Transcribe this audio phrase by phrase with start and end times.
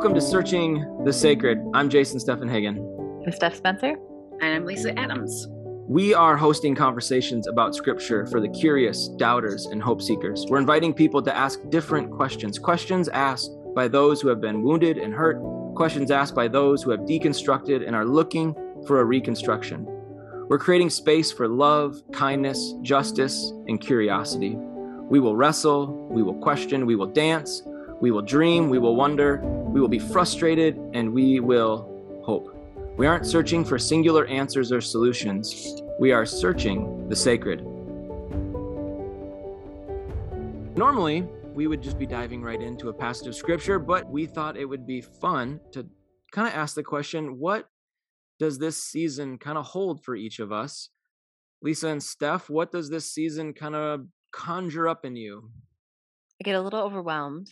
[0.00, 1.58] Welcome to Searching the Sacred.
[1.74, 2.78] I'm Jason Steffenhagen.
[3.26, 3.98] I'm Steph Spencer.
[4.40, 5.46] And I'm Lisa Adams.
[5.50, 10.46] We are hosting conversations about scripture for the curious, doubters, and hope seekers.
[10.48, 14.96] We're inviting people to ask different questions, questions asked by those who have been wounded
[14.96, 15.36] and hurt,
[15.74, 18.54] questions asked by those who have deconstructed and are looking
[18.86, 19.84] for a reconstruction.
[20.48, 24.56] We're creating space for love, kindness, justice, and curiosity.
[24.56, 27.64] We will wrestle, we will question, we will dance,
[28.00, 32.56] we will dream, we will wonder, we will be frustrated, and we will hope.
[32.96, 37.64] We aren't searching for singular answers or solutions, we are searching the sacred.
[40.76, 44.56] Normally, we would just be diving right into a passage of scripture, but we thought
[44.56, 45.86] it would be fun to
[46.32, 47.68] kind of ask the question what
[48.38, 50.88] does this season kind of hold for each of us?
[51.60, 55.50] Lisa and Steph, what does this season kind of conjure up in you?
[56.40, 57.50] I get a little overwhelmed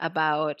[0.00, 0.60] about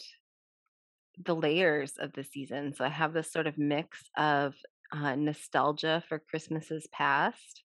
[1.24, 2.74] the layers of the season.
[2.74, 4.54] So I have this sort of mix of
[4.92, 7.62] uh, nostalgia for Christmases past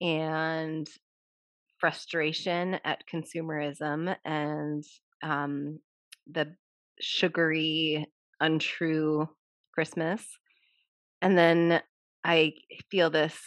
[0.00, 0.88] and
[1.78, 4.84] frustration at consumerism and
[5.22, 5.78] um,
[6.30, 6.54] the
[7.00, 8.06] sugary,
[8.40, 9.28] untrue
[9.72, 10.26] Christmas.
[11.22, 11.80] And then
[12.24, 12.54] I
[12.90, 13.38] feel this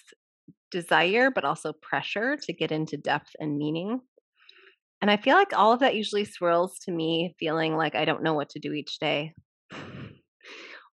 [0.72, 4.02] desire, but also pressure to get into depth and meaning
[5.02, 8.24] and I feel like all of that usually swirls to me feeling like I don't
[8.24, 9.34] know what to do each day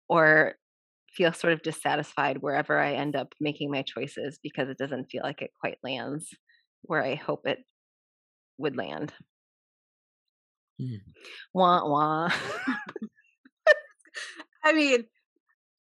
[0.09, 0.55] or
[1.15, 5.23] feel sort of dissatisfied wherever I end up making my choices because it doesn't feel
[5.25, 6.29] like it quite lands
[6.83, 7.59] where I hope it
[8.57, 9.13] would land.
[10.81, 11.01] Mm.
[11.53, 12.29] Wah wah.
[14.65, 15.05] I mean,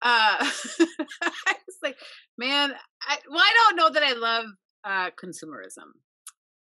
[0.01, 1.97] uh I was like,
[2.37, 4.45] man, I well, I don't know that I love
[4.85, 5.91] uh consumerism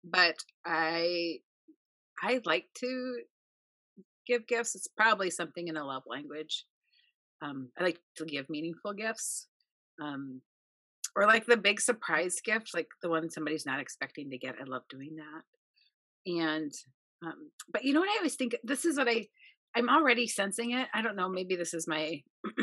[0.10, 1.40] but I
[2.22, 3.20] I like to
[4.28, 4.76] give gifts.
[4.76, 6.66] It's probably something in a love language.
[7.42, 9.48] Um, I like to give meaningful gifts.
[10.02, 10.42] Um,
[11.16, 14.56] or like the big surprise gift, like the one somebody's not expecting to get.
[14.60, 16.32] I love doing that.
[16.32, 16.74] And
[17.24, 19.28] um, but you know what I always think this is what I
[19.76, 20.88] I'm already sensing it.
[20.94, 22.22] I don't know, maybe this is my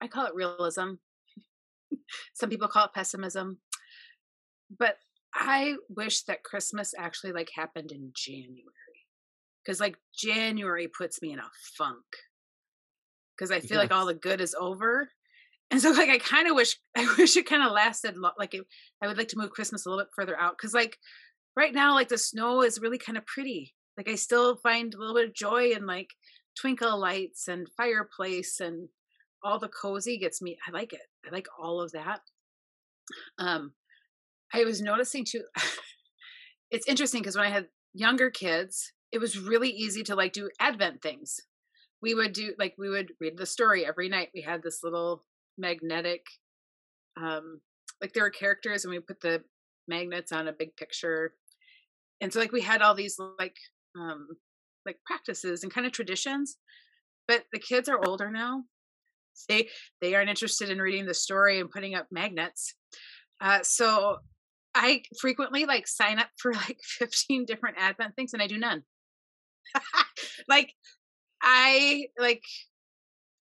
[0.00, 0.94] I call it realism.
[2.34, 3.58] Some people call it pessimism.
[4.76, 4.96] But
[5.38, 8.64] I wish that Christmas actually like happened in January.
[9.66, 12.04] Cause like January puts me in a funk.
[13.38, 13.90] Cause I feel yes.
[13.90, 15.10] like all the good is over.
[15.70, 18.54] And so like I kind of wish I wish it kind of lasted lo- like
[18.54, 18.64] it,
[19.02, 20.96] I would like to move Christmas a little bit further out cuz like
[21.56, 23.74] right now like the snow is really kind of pretty.
[23.96, 26.10] Like I still find a little bit of joy in like
[26.58, 28.88] twinkle lights and fireplace and
[29.42, 31.06] all the cozy gets me I like it.
[31.26, 32.20] I like all of that.
[33.38, 33.74] Um
[34.54, 35.42] I was noticing too.
[36.70, 40.50] it's interesting because when I had younger kids, it was really easy to like do
[40.60, 41.40] Advent things.
[42.02, 44.28] We would do like we would read the story every night.
[44.34, 45.24] We had this little
[45.56, 46.24] magnetic,
[47.20, 47.60] um,
[48.00, 49.42] like there were characters, and we put the
[49.88, 51.32] magnets on a big picture,
[52.20, 53.56] and so like we had all these like
[53.98, 54.28] um
[54.84, 56.58] like practices and kind of traditions.
[57.26, 58.64] But the kids are older now.
[59.48, 59.68] They
[60.00, 62.74] they aren't interested in reading the story and putting up magnets.
[63.40, 64.18] Uh, so
[64.76, 68.82] I frequently like sign up for like 15 different advent things and I do none.
[70.48, 70.72] like
[71.42, 72.42] I like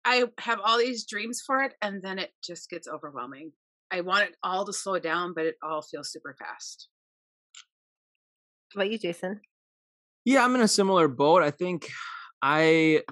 [0.04, 3.52] I have all these dreams for it and then it just gets overwhelming.
[3.90, 6.88] I want it all to slow down, but it all feels super fast.
[8.74, 9.40] How about you, Jason?
[10.24, 11.42] Yeah, I'm in a similar boat.
[11.42, 11.90] I think
[12.42, 13.02] I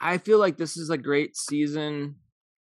[0.00, 2.16] I feel like this is a great season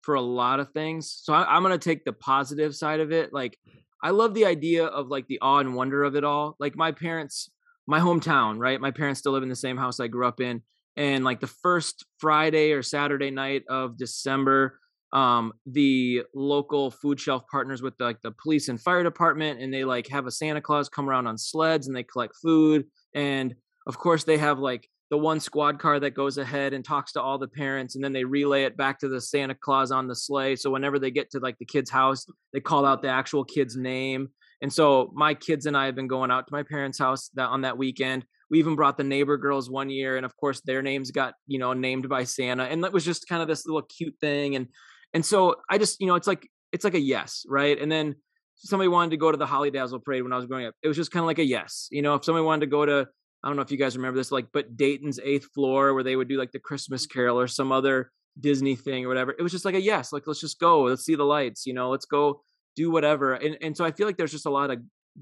[0.04, 1.20] for a lot of things.
[1.22, 3.32] So I, am gonna take the positive side of it.
[3.32, 3.58] Like
[4.02, 6.56] I love the idea of like the awe and wonder of it all.
[6.60, 7.50] Like my parents,
[7.86, 8.80] my hometown, right?
[8.80, 10.62] My parents still live in the same house I grew up in.
[10.96, 14.78] And like the first Friday or Saturday night of December,
[15.12, 19.72] um, the local food shelf partners with the, like the police and fire department, and
[19.72, 22.84] they like have a Santa Claus come around on sleds and they collect food.
[23.14, 23.54] And
[23.86, 27.20] of course, they have like the one squad car that goes ahead and talks to
[27.20, 30.16] all the parents and then they relay it back to the Santa Claus on the
[30.16, 30.56] sleigh.
[30.56, 33.76] So whenever they get to like the kid's house, they call out the actual kid's
[33.76, 34.28] name.
[34.62, 37.48] And so my kids and I have been going out to my parents' house that
[37.48, 38.24] on that weekend.
[38.50, 41.58] We even brought the neighbor girls one year, and of course their names got you
[41.58, 44.54] know named by Santa, and that was just kind of this little cute thing.
[44.56, 44.68] And
[45.12, 47.78] and so I just you know it's like it's like a yes, right?
[47.80, 48.16] And then
[48.56, 50.74] somebody wanted to go to the Holidazzle parade when I was growing up.
[50.82, 52.14] It was just kind of like a yes, you know.
[52.14, 53.08] If somebody wanted to go to
[53.44, 56.16] I don't know if you guys remember this, like, but Dayton's Eighth Floor, where they
[56.16, 57.18] would do like the Christmas mm-hmm.
[57.18, 58.10] Carol or some other
[58.40, 59.34] Disney thing or whatever.
[59.38, 61.74] It was just like a yes, like let's just go, let's see the lights, you
[61.74, 62.40] know, let's go
[62.74, 63.34] do whatever.
[63.34, 64.78] And and so I feel like there's just a lot of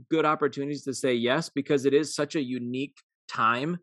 [0.08, 2.96] good opportunities to say yes because it is such a unique
[3.28, 3.78] time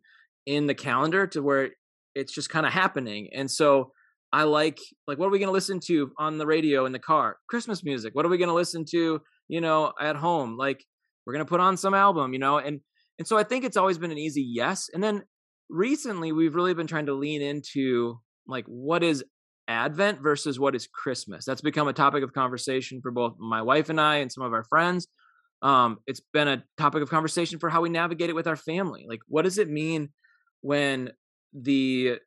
[0.45, 1.71] in the calendar to where
[2.15, 3.29] it's just kind of happening.
[3.33, 3.91] And so
[4.31, 6.99] I like like what are we going to listen to on the radio in the
[6.99, 7.37] car?
[7.49, 8.15] Christmas music.
[8.15, 10.57] What are we going to listen to, you know, at home?
[10.57, 10.83] Like
[11.25, 12.79] we're going to put on some album, you know, and
[13.19, 14.89] and so I think it's always been an easy yes.
[14.93, 15.23] And then
[15.69, 19.23] recently we've really been trying to lean into like what is
[19.67, 21.45] Advent versus what is Christmas.
[21.45, 24.53] That's become a topic of conversation for both my wife and I and some of
[24.53, 25.07] our friends.
[25.61, 29.05] Um, it's been a topic of conversation for how we navigate it with our family.
[29.07, 30.09] Like, what does it mean
[30.61, 31.11] when
[31.53, 32.19] the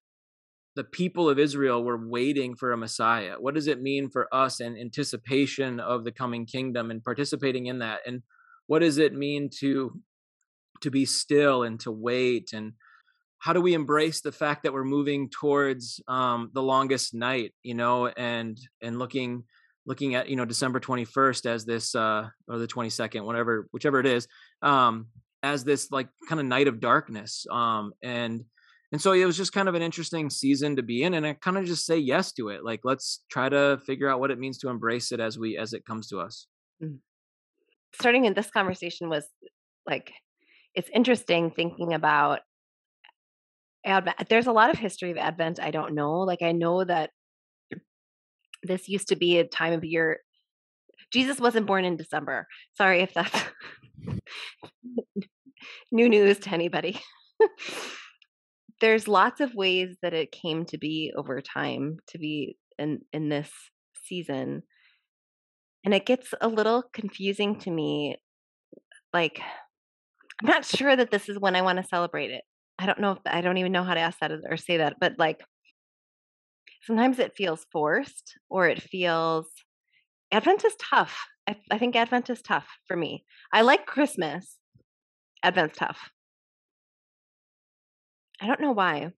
[0.75, 3.35] the people of Israel were waiting for a Messiah?
[3.39, 7.81] What does it mean for us in anticipation of the coming kingdom and participating in
[7.81, 8.00] that?
[8.06, 8.23] And
[8.69, 10.00] what does it mean to
[10.82, 12.73] to be still and to wait and
[13.38, 17.75] how do we embrace the fact that we're moving towards um, the longest night you
[17.75, 19.44] know and and looking
[19.87, 24.06] looking at you know december 21st as this uh or the 22nd whatever whichever it
[24.06, 24.29] is
[24.62, 25.06] um
[25.43, 28.44] as this like kind of night of darkness um and
[28.93, 31.32] and so it was just kind of an interesting season to be in and i
[31.32, 34.38] kind of just say yes to it like let's try to figure out what it
[34.38, 36.46] means to embrace it as we as it comes to us
[36.82, 36.99] mm.
[37.93, 39.26] starting in this conversation was
[39.84, 40.12] like
[40.74, 42.40] it's interesting thinking about
[43.84, 44.28] Advent.
[44.28, 46.20] There's a lot of history of Advent I don't know.
[46.20, 47.10] Like I know that
[48.62, 50.20] this used to be a time of year.
[51.12, 52.46] Jesus wasn't born in December.
[52.76, 53.44] Sorry if that's
[55.92, 57.00] new news to anybody.
[58.80, 63.28] There's lots of ways that it came to be over time to be in in
[63.28, 63.50] this
[64.04, 64.62] season.
[65.84, 68.16] And it gets a little confusing to me
[69.12, 69.40] like
[70.43, 72.43] I'm not sure that this is when I want to celebrate it.
[72.79, 74.97] I don't know if I don't even know how to ask that or say that,
[75.00, 75.41] but like
[76.83, 79.47] sometimes it feels forced or it feels
[80.33, 81.17] Advent is tough.
[81.47, 83.25] I, I think Advent is tough for me.
[83.53, 84.56] I like Christmas.
[85.44, 86.11] Advent's tough.
[88.41, 89.12] I don't know why.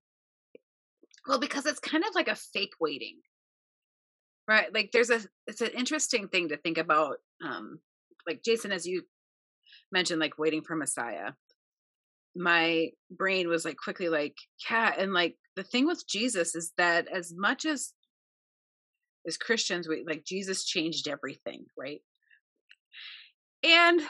[1.27, 3.17] Well, because it's kind of like a fake waiting.
[4.47, 4.73] Right?
[4.75, 7.79] Like there's a it's an interesting thing to think about um
[8.27, 9.05] like Jason as you
[9.95, 11.31] mentioned like waiting for Messiah.
[12.37, 14.37] My brain was like quickly like
[14.69, 17.93] yeah and like the thing with jesus is that as much as
[19.25, 22.03] as christians we like jesus changed everything right?
[23.63, 24.01] And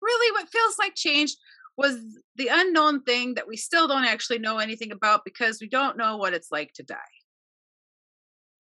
[0.00, 1.36] really what feels like change
[1.76, 1.96] was
[2.36, 6.16] the unknown thing that we still don't actually know anything about because we don't know
[6.16, 7.12] what it's like to die.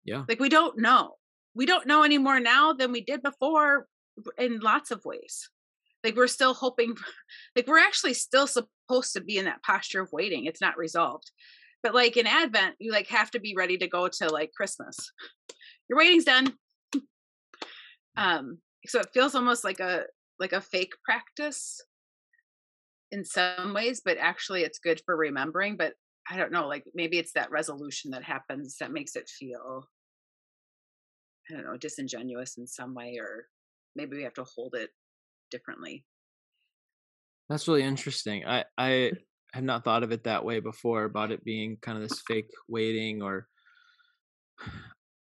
[0.03, 0.23] Yeah.
[0.27, 1.15] Like we don't know.
[1.55, 3.87] We don't know any more now than we did before
[4.37, 5.49] in lots of ways
[6.03, 6.95] like we're still hoping
[7.55, 11.31] like we're actually still supposed to be in that posture of waiting it's not resolved.
[11.83, 14.97] But like in advent you like have to be ready to go to like christmas.
[15.89, 16.53] Your waiting's done.
[18.17, 18.57] Um
[18.87, 20.03] so it feels almost like a
[20.39, 21.79] like a fake practice
[23.11, 25.93] in some ways but actually it's good for remembering but
[26.29, 29.87] i don't know like maybe it's that resolution that happens that makes it feel
[31.49, 33.45] i don't know disingenuous in some way or
[33.95, 34.89] maybe we have to hold it
[35.51, 36.05] differently.
[37.49, 38.45] That's really interesting.
[38.45, 39.11] I I
[39.53, 42.49] have not thought of it that way before about it being kind of this fake
[42.69, 43.47] waiting or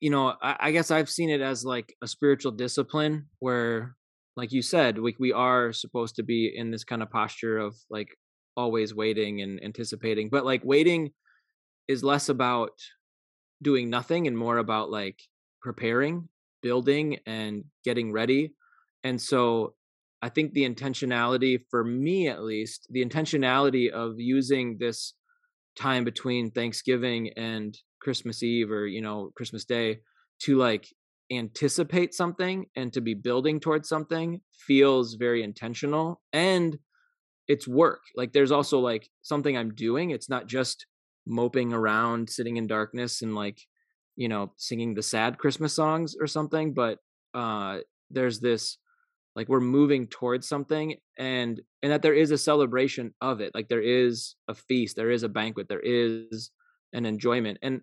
[0.02, 3.96] you know, I, I guess I've seen it as like a spiritual discipline where
[4.36, 7.76] like you said, we we are supposed to be in this kind of posture of
[7.90, 8.10] like
[8.58, 10.30] always waiting and anticipating.
[10.30, 11.12] But like waiting
[11.88, 12.72] is less about
[13.62, 15.20] doing nothing and more about like
[15.62, 16.28] preparing,
[16.62, 18.54] building and getting ready.
[19.04, 19.76] And so
[20.26, 25.14] I think the intentionality, for me at least, the intentionality of using this
[25.78, 30.00] time between Thanksgiving and Christmas Eve or, you know, Christmas Day
[30.42, 30.88] to like
[31.32, 36.80] anticipate something and to be building towards something feels very intentional and
[37.48, 38.02] it's work.
[38.16, 40.10] Like there's also like something I'm doing.
[40.10, 40.88] It's not just
[41.28, 43.62] moping around, sitting in darkness and like,
[44.16, 46.98] you know, singing the sad Christmas songs or something, but
[47.36, 48.80] uh there's this
[49.36, 53.68] like we're moving towards something and and that there is a celebration of it like
[53.68, 56.52] there is a feast there is a banquet there is
[56.94, 57.82] an enjoyment and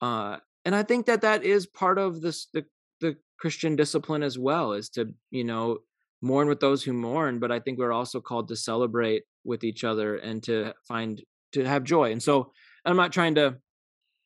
[0.00, 2.64] uh and i think that that is part of this the
[3.00, 5.78] the christian discipline as well is to you know
[6.22, 9.84] mourn with those who mourn but i think we're also called to celebrate with each
[9.84, 11.22] other and to find
[11.52, 12.50] to have joy and so
[12.84, 13.56] i'm not trying to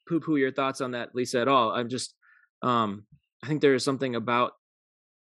[0.09, 2.15] poo poo your thoughts on that lisa at all i'm just
[2.63, 3.05] um
[3.43, 4.53] i think there is something about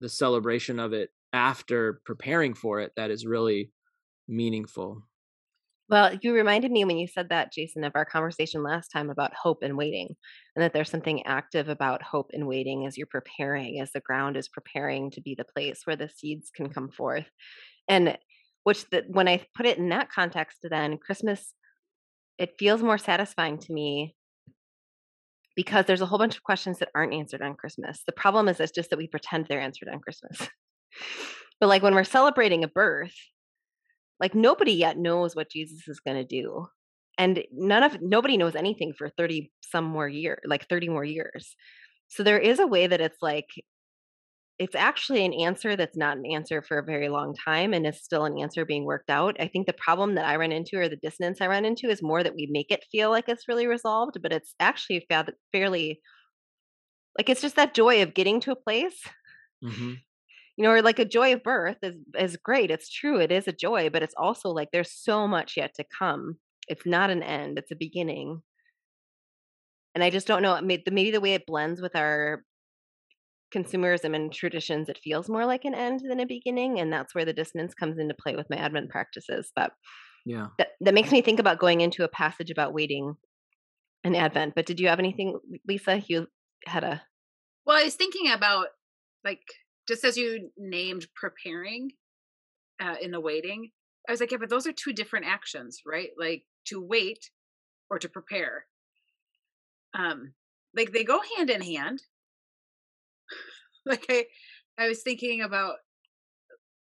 [0.01, 3.71] the celebration of it after preparing for it that is really
[4.29, 5.03] meaningful.
[5.89, 9.35] Well, you reminded me when you said that, Jason, of our conversation last time about
[9.35, 10.15] hope and waiting,
[10.55, 14.37] and that there's something active about hope and waiting as you're preparing, as the ground
[14.37, 17.27] is preparing to be the place where the seeds can come forth.
[17.89, 18.17] And
[18.63, 21.55] which, the, when I put it in that context, then Christmas
[22.41, 24.17] it feels more satisfying to me
[25.55, 28.03] because there's a whole bunch of questions that aren't answered on Christmas.
[28.07, 30.49] The problem is it's just that we pretend they're answered on Christmas.
[31.61, 33.15] But like when we're celebrating a birth,
[34.19, 36.67] like nobody yet knows what Jesus is going to do.
[37.19, 41.55] And none of nobody knows anything for 30 some more year, like 30 more years.
[42.09, 43.49] So there is a way that it's like
[44.59, 48.03] it's actually an answer that's not an answer for a very long time and is
[48.03, 49.37] still an answer being worked out.
[49.41, 52.03] I think the problem that I run into or the dissonance I run into is
[52.03, 55.07] more that we make it feel like it's really resolved, but it's actually
[55.51, 56.01] fairly
[57.17, 59.01] like it's just that joy of getting to a place.
[59.65, 59.95] Mm-hmm.
[60.61, 62.71] You know, or like a joy of birth is is great.
[62.71, 63.19] It's true.
[63.19, 66.37] It is a joy, but it's also like there's so much yet to come.
[66.69, 67.59] It's not an end.
[67.59, 68.43] It's a beginning.
[69.95, 70.61] And I just don't know.
[70.61, 72.45] Maybe the way it blends with our
[73.57, 76.79] consumerism and traditions, it feels more like an end than a beginning.
[76.79, 79.51] And that's where the dissonance comes into play with my Advent practices.
[79.57, 79.73] But
[80.27, 83.15] yeah, that, that makes me think about going into a passage about waiting
[84.05, 84.53] and Advent.
[84.55, 86.03] But did you have anything, Lisa?
[86.07, 86.27] You
[86.67, 87.01] had a.
[87.65, 88.67] Well, I was thinking about
[89.25, 89.41] like
[89.91, 91.91] just as you named preparing
[92.81, 93.71] uh, in the waiting,
[94.09, 96.11] I was like, yeah, but those are two different actions, right?
[96.17, 97.31] Like to wait
[97.91, 98.67] or to prepare.
[99.99, 100.35] Um,
[100.77, 102.01] like they go hand in hand
[103.85, 104.27] like I,
[104.79, 105.75] I was thinking about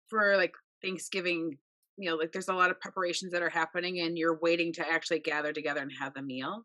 [0.08, 1.58] for like Thanksgiving,
[1.98, 4.88] you know, like there's a lot of preparations that are happening and you're waiting to
[4.88, 6.64] actually gather together and have the meal.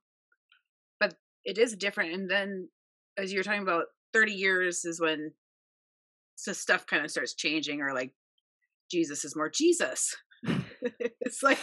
[0.97, 2.13] But it is different.
[2.13, 2.69] And then
[3.17, 5.33] as you're talking about 30 years is when
[6.41, 8.13] so stuff kind of starts changing or like
[8.89, 10.15] Jesus is more Jesus.
[11.21, 11.59] it's like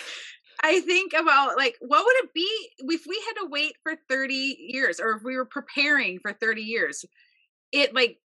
[0.62, 4.35] I think about like what would it be if we had to wait for 30
[4.61, 7.04] years or if we were preparing for 30 years?
[7.73, 8.18] It like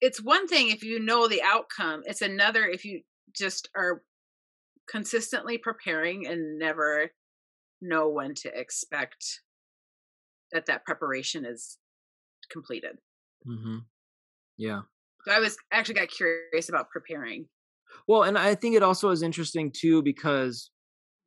[0.00, 3.02] it's one thing if you know the outcome it's another if you
[3.34, 4.02] just are
[4.88, 7.10] consistently preparing and never
[7.80, 9.40] know when to expect
[10.52, 11.78] that that preparation is
[12.48, 12.98] completed
[13.46, 13.78] mm-hmm.
[14.56, 14.82] yeah
[15.26, 17.46] i was actually got curious about preparing.
[18.06, 20.70] Well and i think it also is interesting too because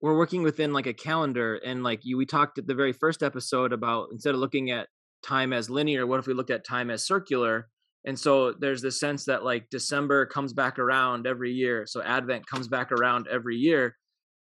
[0.01, 3.21] we're working within like a calendar and like you we talked at the very first
[3.21, 4.87] episode about instead of looking at
[5.23, 7.67] time as linear what if we looked at time as circular?
[8.03, 12.47] And so there's this sense that like december comes back around every year so advent
[12.47, 13.95] comes back around every year.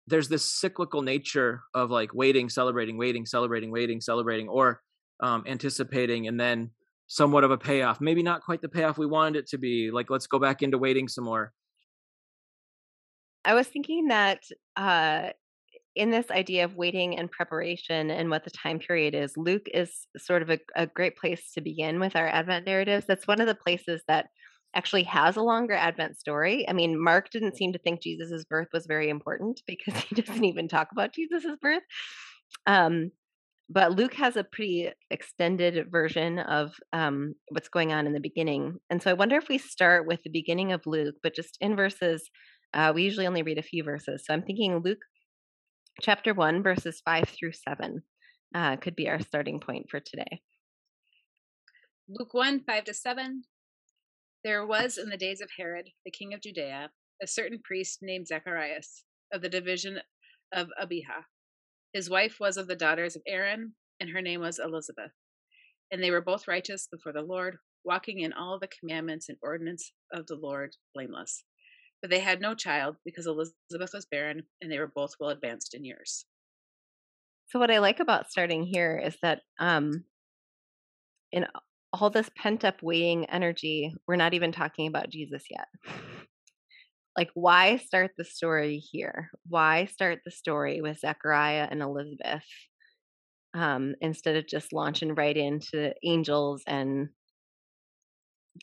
[0.07, 4.81] There's this cyclical nature of like waiting celebrating waiting celebrating waiting celebrating or
[5.21, 6.71] um, anticipating and then
[7.13, 10.09] somewhat of a payoff maybe not quite the payoff we wanted it to be like
[10.09, 11.51] let's go back into waiting some more
[13.45, 14.41] i was thinking that
[14.75, 15.29] uh
[15.95, 20.07] in this idea of waiting and preparation and what the time period is, Luke is
[20.17, 23.05] sort of a, a, great place to begin with our Advent narratives.
[23.05, 24.27] That's one of the places that
[24.75, 26.67] actually has a longer Advent story.
[26.67, 30.43] I mean, Mark didn't seem to think Jesus's birth was very important because he doesn't
[30.43, 31.83] even talk about Jesus's birth.
[32.65, 33.11] Um,
[33.69, 38.77] but Luke has a pretty extended version of um, what's going on in the beginning.
[38.89, 41.75] And so I wonder if we start with the beginning of Luke, but just in
[41.75, 42.29] verses.
[42.73, 44.23] Uh, we usually only read a few verses.
[44.25, 45.01] So I'm thinking Luke
[46.01, 48.01] chapter 1, verses 5 through 7
[48.55, 50.41] uh, could be our starting point for today.
[52.09, 53.43] Luke 1 5 to 7.
[54.43, 56.89] There was in the days of Herod, the king of Judea,
[57.21, 59.99] a certain priest named Zacharias of the division
[60.51, 61.25] of Abijah.
[61.93, 65.11] His wife was of the daughters of Aaron, and her name was Elizabeth.
[65.91, 69.93] And they were both righteous before the Lord, walking in all the commandments and ordinance
[70.11, 71.43] of the Lord blameless.
[72.01, 75.75] But they had no child because Elizabeth was barren and they were both well advanced
[75.75, 76.25] in years.
[77.47, 80.05] So, what I like about starting here is that um,
[81.31, 81.45] in
[81.93, 85.67] all this pent up waiting energy, we're not even talking about Jesus yet.
[87.17, 89.29] like, why start the story here?
[89.47, 92.45] Why start the story with Zechariah and Elizabeth
[93.53, 97.09] um, instead of just launching right into angels and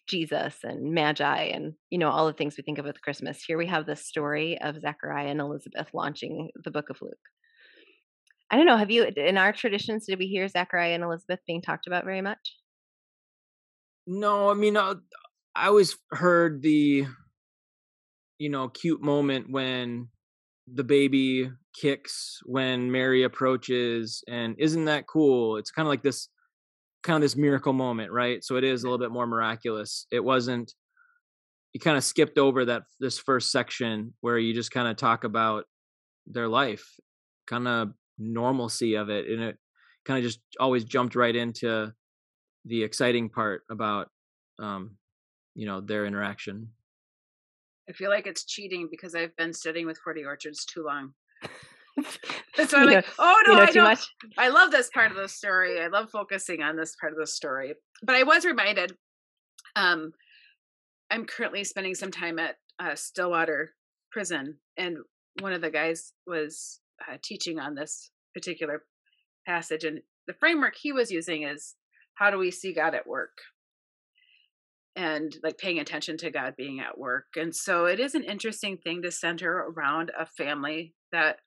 [0.06, 3.42] Jesus and Magi and you know all the things we think of with Christmas.
[3.44, 7.12] Here we have the story of Zechariah and Elizabeth launching the book of Luke.
[8.50, 11.62] I don't know, have you in our traditions did we hear Zechariah and Elizabeth being
[11.62, 12.56] talked about very much?
[14.06, 14.94] No, I mean uh,
[15.54, 17.06] I always heard the
[18.40, 20.08] you know cute moment when
[20.72, 25.58] the baby kicks when Mary approaches and isn't that cool?
[25.58, 26.28] It's kind of like this
[27.02, 28.42] kind of this miracle moment, right?
[28.42, 30.06] So it is a little bit more miraculous.
[30.10, 30.72] It wasn't
[31.74, 35.24] you kind of skipped over that this first section where you just kind of talk
[35.24, 35.64] about
[36.26, 36.84] their life,
[37.46, 39.58] kind of normalcy of it, and it
[40.04, 41.92] kind of just always jumped right into
[42.64, 44.08] the exciting part about
[44.58, 44.96] um,
[45.54, 46.70] you know their interaction.
[47.90, 51.12] I feel like it's cheating because I've been studying with 40 orchards too long.
[52.68, 54.06] so I'm like, oh no, you know I don't.
[54.38, 55.80] I love this part of the story.
[55.80, 57.74] I love focusing on this part of the story.
[58.02, 58.96] But I was reminded.
[59.74, 60.12] Um,
[61.10, 63.72] I'm currently spending some time at uh, Stillwater
[64.12, 64.98] Prison, and
[65.40, 68.84] one of the guys was uh, teaching on this particular
[69.46, 71.74] passage, and the framework he was using is
[72.14, 73.38] how do we see God at work,
[74.96, 77.26] and like paying attention to God being at work.
[77.36, 81.38] And so it is an interesting thing to center around a family that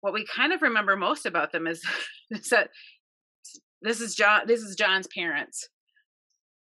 [0.00, 1.82] what we kind of remember most about them is,
[2.30, 2.70] is that
[3.82, 5.68] this is John this is John's parents.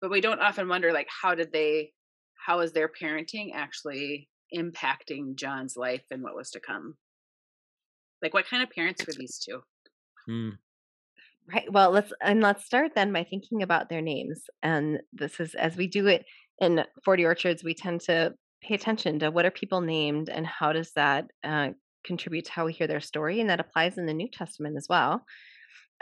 [0.00, 1.92] But we don't often wonder like how did they
[2.46, 6.96] how is their parenting actually impacting John's life and what was to come?
[8.22, 9.60] Like what kind of parents were these two?
[10.26, 10.50] Hmm.
[11.52, 11.72] Right.
[11.72, 14.44] Well, let's and let's start then by thinking about their names.
[14.62, 16.24] And this is as we do it
[16.60, 20.72] in 40 Orchards, we tend to pay attention to what are people named and how
[20.72, 21.70] does that uh,
[22.04, 23.40] contribute to how we hear their story.
[23.40, 25.24] And that applies in the New Testament as well.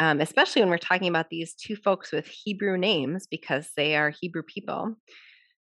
[0.00, 4.12] Um, especially when we're talking about these two folks with Hebrew names because they are
[4.20, 4.96] Hebrew people.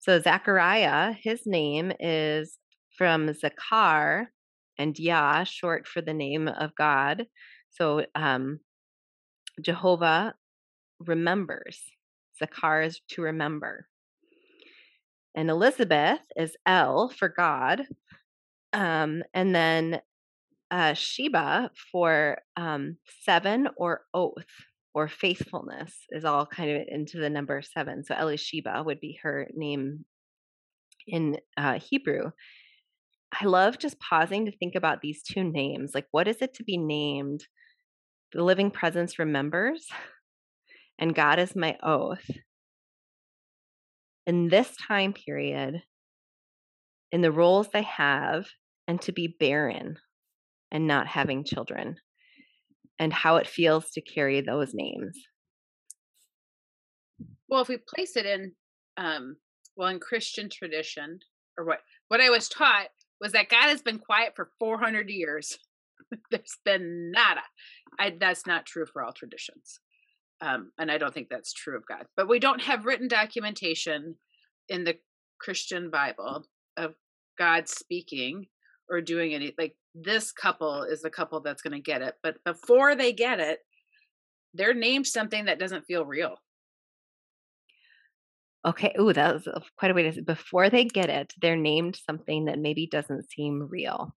[0.01, 2.59] So Zechariah, his name is
[2.97, 4.27] from Zakar
[4.79, 7.27] and Yah, short for the name of God.
[7.71, 8.61] So um,
[9.61, 10.35] Jehovah
[11.01, 11.81] remembers.
[12.43, 13.87] Zakar is to remember.
[15.35, 17.83] And Elizabeth is El for God.
[18.73, 20.01] Um, and then
[20.71, 24.45] uh, Sheba for um, seven or oath
[24.95, 28.05] or faithfulness is all kind of into the number seven.
[28.05, 30.05] So Elisheba would be her name
[31.07, 32.31] in uh, Hebrew.
[33.41, 35.93] I love just pausing to think about these two names.
[35.95, 37.45] Like, what is it to be named?
[38.35, 39.87] The living presence remembers,
[40.99, 42.29] and God is my oath.
[44.27, 45.85] In this time period,
[47.13, 48.47] in the roles they have,
[48.89, 49.99] and to be barren
[50.73, 51.95] and not having children,
[52.99, 55.17] and how it feels to carry those names.
[57.49, 58.53] Well, if we place it in
[58.97, 59.37] um
[59.77, 61.21] well in Christian tradition
[61.57, 62.89] or what what I was taught
[63.21, 65.57] was that God has been quiet for 400 years.
[66.31, 67.43] There's been nada.
[67.99, 69.81] I, that's not true for all traditions.
[70.41, 72.07] Um, and I don't think that's true of God.
[72.17, 74.17] But we don't have written documentation
[74.69, 74.97] in the
[75.41, 76.45] Christian Bible
[76.77, 76.95] of
[77.39, 78.47] God speaking
[78.89, 82.15] or doing any like this couple is the couple that's going to get it.
[82.23, 83.61] But before they get it,
[84.53, 86.37] they're named something that doesn't feel real.
[88.67, 88.95] Okay.
[88.99, 90.13] Ooh, that was quite a way to.
[90.13, 94.15] Say before they get it, they're named something that maybe doesn't seem real.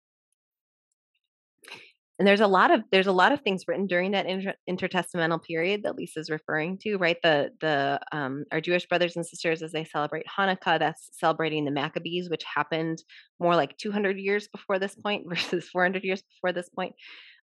[2.17, 5.43] And there's a lot of there's a lot of things written during that inter- intertestamental
[5.43, 7.17] period that Lisa's referring to, right?
[7.21, 11.71] The the um, our Jewish brothers and sisters as they celebrate Hanukkah, that's celebrating the
[11.71, 13.03] Maccabees, which happened
[13.39, 16.93] more like 200 years before this point versus 400 years before this point.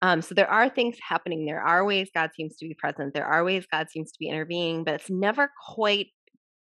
[0.02, 1.44] Um, so there are things happening.
[1.44, 3.12] There are ways God seems to be present.
[3.12, 6.06] There are ways God seems to be intervening, but it's never quite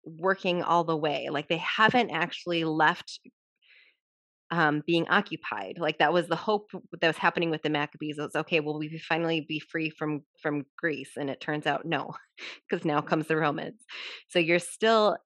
[0.04, 1.30] working all the way.
[1.30, 3.20] Like they haven't actually left
[4.54, 5.78] um, being occupied.
[5.80, 6.70] Like that was the hope
[7.02, 8.20] that was happening with the Maccabees.
[8.20, 8.60] It was okay.
[8.60, 11.12] Will we finally be free from from Greece?
[11.18, 12.12] And it turns out no,
[12.70, 13.82] because now comes the Romans.
[14.30, 15.18] So you're still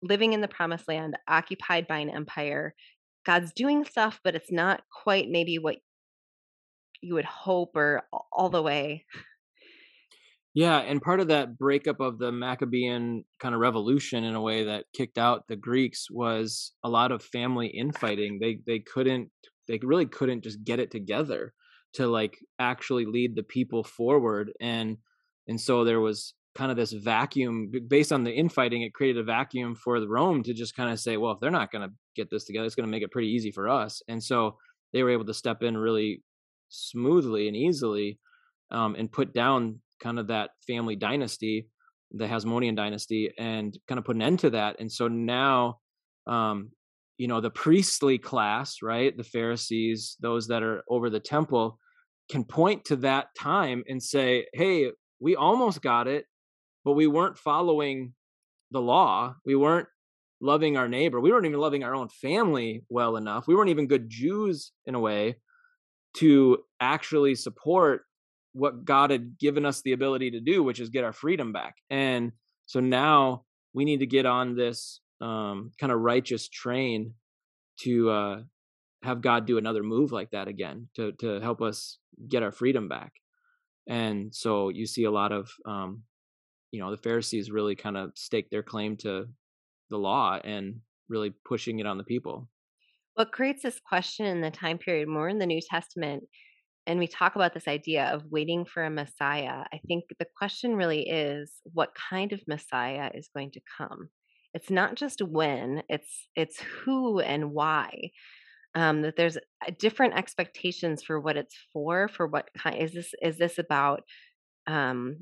[0.00, 2.74] living in the Promised Land, occupied by an empire.
[3.26, 5.76] God's doing stuff, but it's not quite maybe what
[7.00, 9.04] you would hope or all the way.
[10.58, 14.64] Yeah, and part of that breakup of the Maccabean kind of revolution in a way
[14.64, 18.40] that kicked out the Greeks was a lot of family infighting.
[18.40, 19.30] They they couldn't
[19.68, 21.54] they really couldn't just get it together
[21.92, 24.96] to like actually lead the people forward and
[25.46, 29.22] and so there was kind of this vacuum based on the infighting it created a
[29.22, 31.94] vacuum for the Rome to just kind of say well if they're not going to
[32.16, 34.56] get this together it's going to make it pretty easy for us and so
[34.92, 36.20] they were able to step in really
[36.68, 38.18] smoothly and easily
[38.72, 41.68] um, and put down kind of that family dynasty,
[42.12, 44.76] the Hasmonean dynasty, and kind of put an end to that.
[44.80, 45.78] And so now,
[46.26, 46.70] um,
[47.16, 51.78] you know, the priestly class, right, the Pharisees, those that are over the temple,
[52.30, 56.26] can point to that time and say, "Hey, we almost got it,
[56.84, 58.14] but we weren't following
[58.70, 59.34] the law.
[59.44, 59.88] We weren't."
[60.40, 63.88] loving our neighbor we weren't even loving our own family well enough we weren't even
[63.88, 65.34] good jews in a way
[66.14, 68.02] to actually support
[68.52, 71.76] what God had given us the ability to do, which is get our freedom back.
[71.90, 72.32] And
[72.66, 77.14] so now we need to get on this um, kind of righteous train
[77.80, 78.40] to uh,
[79.02, 82.88] have God do another move like that again to to help us get our freedom
[82.88, 83.12] back.
[83.88, 86.02] And so you see a lot of um,
[86.70, 89.26] you know the Pharisees really kind of stake their claim to
[89.90, 92.48] the law and really pushing it on the people.
[93.14, 96.24] What creates this question in the time period more in the New Testament
[96.88, 100.74] and we talk about this idea of waiting for a Messiah, I think the question
[100.74, 104.08] really is what kind of Messiah is going to come?
[104.54, 108.10] It's not just when, it's it's who and why.
[108.74, 109.36] Um, that there's
[109.78, 112.08] different expectations for what it's for.
[112.08, 113.12] For what kind is this?
[113.22, 114.02] Is this about
[114.66, 115.18] um,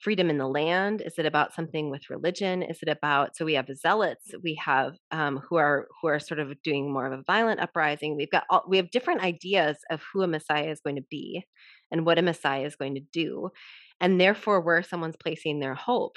[0.00, 1.02] freedom in the land?
[1.04, 2.62] Is it about something with religion?
[2.62, 6.40] Is it about so we have zealots, we have um, who are who are sort
[6.40, 8.16] of doing more of a violent uprising.
[8.16, 11.44] We've got all, we have different ideas of who a Messiah is going to be
[11.90, 13.50] and what a Messiah is going to do,
[14.00, 16.16] and therefore where someone's placing their hope.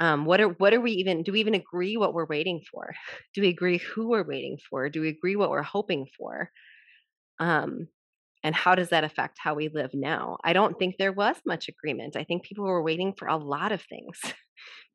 [0.00, 2.94] Um, what are what are we even do we even agree what we're waiting for?
[3.34, 4.88] Do we agree who we're waiting for?
[4.88, 6.50] Do we agree what we're hoping for?
[7.38, 7.88] Um,
[8.42, 10.38] and how does that affect how we live now?
[10.42, 12.16] I don't think there was much agreement.
[12.16, 14.18] I think people were waiting for a lot of things.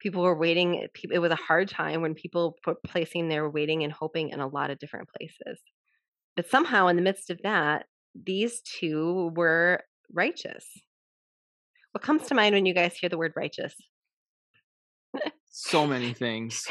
[0.01, 3.83] People were waiting eh, it was a hard time when people were placing their waiting
[3.83, 5.59] and hoping in a lot of different places.
[6.35, 9.81] But somehow in the midst of that these two were
[10.13, 10.65] righteous.
[11.93, 13.73] What comes to mind when you guys hear the word righteous?
[15.49, 16.67] So many things.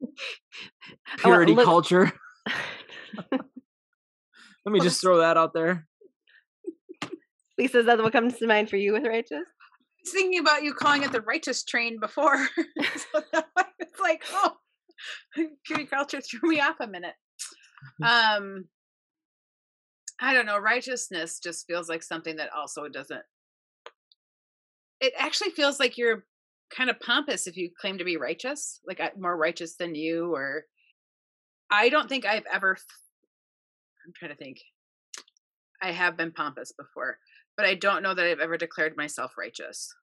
[1.18, 2.12] Purity look- culture.
[3.30, 5.86] Let me just throw that out there
[7.58, 9.32] Lisa, is that what comes to mind for you with righteous?
[9.32, 12.36] I was thinking about you calling it the righteous train before.
[12.56, 13.22] so
[13.78, 14.56] it's like, oh,
[15.66, 17.14] Judy culture threw me off a minute.
[18.02, 18.64] Um,
[20.20, 20.58] I don't know.
[20.58, 23.22] Righteousness just feels like something that also doesn't.
[25.00, 26.24] It actually feels like you're
[26.74, 30.64] kind of pompous if you claim to be righteous, like more righteous than you, or
[31.70, 32.76] I don't think I've ever.
[34.06, 34.58] I'm trying to think.
[35.82, 37.18] I have been pompous before
[37.56, 39.94] but I don't know that I've ever declared myself righteous.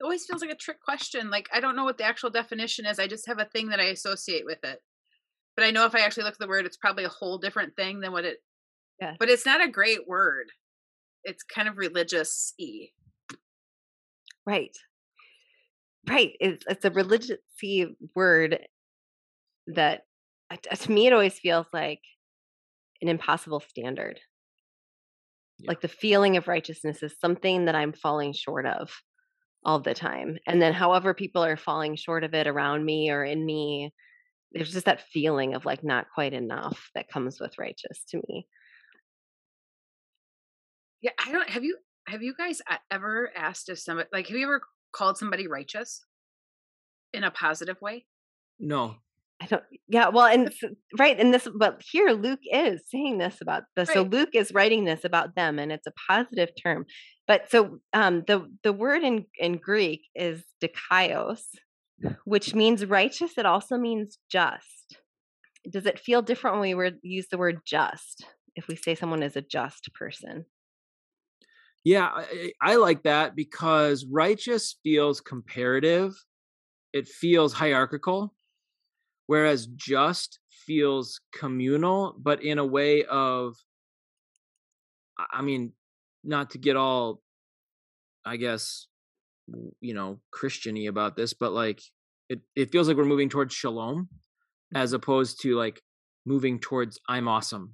[0.00, 1.30] It always feels like a trick question.
[1.30, 2.98] Like I don't know what the actual definition is.
[2.98, 4.80] I just have a thing that I associate with it.
[5.56, 7.76] But I know if I actually look at the word, it's probably a whole different
[7.76, 8.38] thing than what it.
[9.00, 9.14] Yeah.
[9.18, 10.46] But it's not a great word.
[11.24, 12.88] It's kind of religious y.
[14.46, 14.76] Right.
[16.08, 16.32] Right.
[16.40, 17.38] It's it's a religious
[18.16, 18.58] word
[19.68, 20.02] that
[20.50, 22.00] uh, to me it always feels like
[23.00, 24.18] an impossible standard
[25.62, 25.68] yeah.
[25.68, 28.90] like the feeling of righteousness is something that i'm falling short of
[29.64, 33.24] all the time and then however people are falling short of it around me or
[33.24, 33.92] in me
[34.52, 38.46] there's just that feeling of like not quite enough that comes with righteous to me.
[41.00, 44.44] Yeah i don't have you have you guys ever asked if somebody like have you
[44.44, 46.04] ever called somebody righteous?
[47.12, 48.06] In a positive way?
[48.58, 48.96] No
[49.42, 50.52] I don't, yeah, well, and
[50.98, 53.92] right, and this, but here Luke is saying this about the, right.
[53.92, 56.86] so Luke is writing this about them, and it's a positive term.
[57.26, 61.42] But so um, the the word in in Greek is dikaios,
[62.24, 63.36] which means righteous.
[63.36, 64.98] It also means just.
[65.68, 68.24] Does it feel different when we use the word just?
[68.54, 70.44] If we say someone is a just person.
[71.84, 76.14] Yeah, I, I like that because righteous feels comparative.
[76.92, 78.34] It feels hierarchical
[79.32, 83.54] whereas just feels communal but in a way of
[85.32, 85.72] i mean
[86.22, 87.22] not to get all
[88.26, 88.88] i guess
[89.80, 91.80] you know christiany about this but like
[92.28, 94.06] it, it feels like we're moving towards shalom
[94.74, 94.96] as mm-hmm.
[94.96, 95.80] opposed to like
[96.26, 97.72] moving towards i'm awesome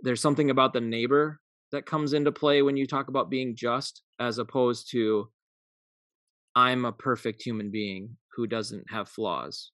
[0.00, 1.38] there's something about the neighbor
[1.70, 5.28] that comes into play when you talk about being just as opposed to
[6.56, 9.71] i'm a perfect human being who doesn't have flaws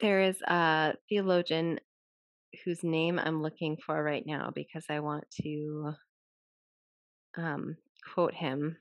[0.00, 1.80] there is a theologian
[2.64, 5.92] whose name I'm looking for right now because I want to
[7.36, 7.76] um,
[8.14, 8.76] quote him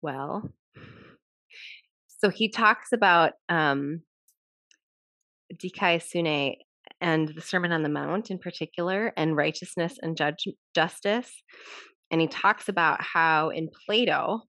[0.00, 0.50] well.
[2.06, 4.02] So he talks about um,
[5.54, 6.56] Dikaiosune
[7.00, 11.42] and the Sermon on the Mount in particular, and righteousness and judge justice.
[12.10, 14.42] And he talks about how in Plato,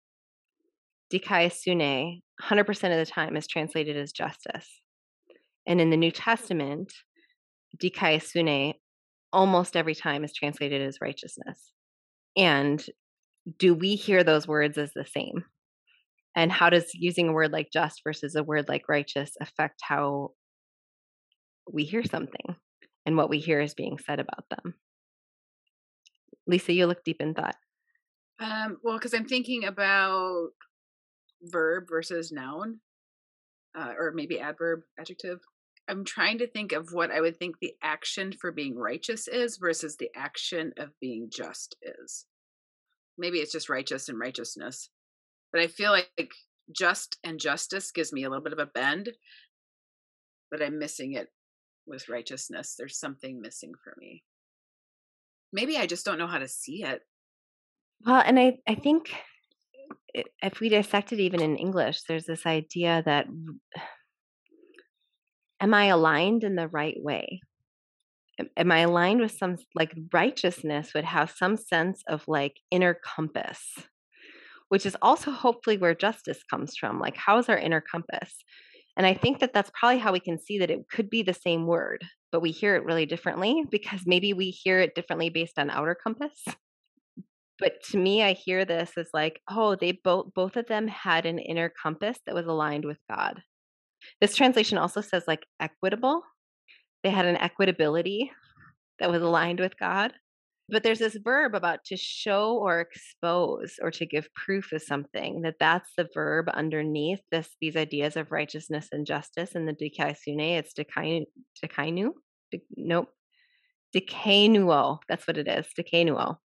[1.12, 4.81] Dikai Dikaiosune 100% of the time is translated as justice.
[5.66, 6.92] And in the New Testament,
[7.82, 8.74] dikaiosune
[9.32, 11.70] almost every time is translated as righteousness.
[12.36, 12.84] And
[13.58, 15.44] do we hear those words as the same?
[16.34, 20.30] And how does using a word like just versus a word like righteous affect how
[21.70, 22.56] we hear something
[23.04, 24.74] and what we hear is being said about them?
[26.46, 27.56] Lisa, you look deep in thought.
[28.40, 30.48] Um, well, because I'm thinking about
[31.42, 32.80] verb versus noun,
[33.76, 35.38] uh, or maybe adverb, adjective.
[35.88, 39.56] I'm trying to think of what I would think the action for being righteous is
[39.56, 42.26] versus the action of being just is.
[43.18, 44.88] Maybe it's just righteous and righteousness.
[45.52, 46.32] But I feel like
[46.74, 49.10] just and justice gives me a little bit of a bend,
[50.50, 51.28] but I'm missing it
[51.86, 52.74] with righteousness.
[52.78, 54.22] There's something missing for me.
[55.52, 57.02] maybe I just don't know how to see it.
[58.06, 59.14] Well, and I, I think
[60.14, 63.26] eh, if we dissect it even in English, there's this idea that
[65.62, 67.40] am I aligned in the right way?
[68.56, 73.60] Am I aligned with some like righteousness would have some sense of like inner compass,
[74.68, 76.98] which is also hopefully where justice comes from.
[76.98, 78.34] Like, how is our inner compass?
[78.96, 81.34] And I think that that's probably how we can see that it could be the
[81.34, 85.58] same word, but we hear it really differently because maybe we hear it differently based
[85.58, 86.42] on outer compass.
[87.58, 91.26] But to me, I hear this as like, oh, they both both of them had
[91.26, 93.40] an inner compass that was aligned with God.
[94.20, 96.22] This translation also says like equitable.
[97.02, 98.30] They had an equitability
[98.98, 100.12] that was aligned with God.
[100.68, 105.42] But there's this verb about to show or expose or to give proof of something
[105.42, 110.58] that that's the verb underneath this these ideas of righteousness and justice in the dikaiosune.
[110.58, 111.24] It's dikainu,
[111.62, 112.10] dikainu,
[112.76, 113.08] nope,
[113.94, 114.98] dikainuo.
[115.08, 116.36] That's what it is, dikainuo.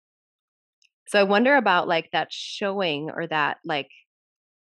[1.07, 3.89] So I wonder about like that showing or that like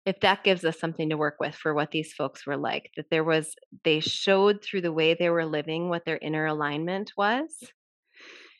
[0.05, 3.09] if that gives us something to work with for what these folks were like that
[3.09, 7.71] there was they showed through the way they were living what their inner alignment was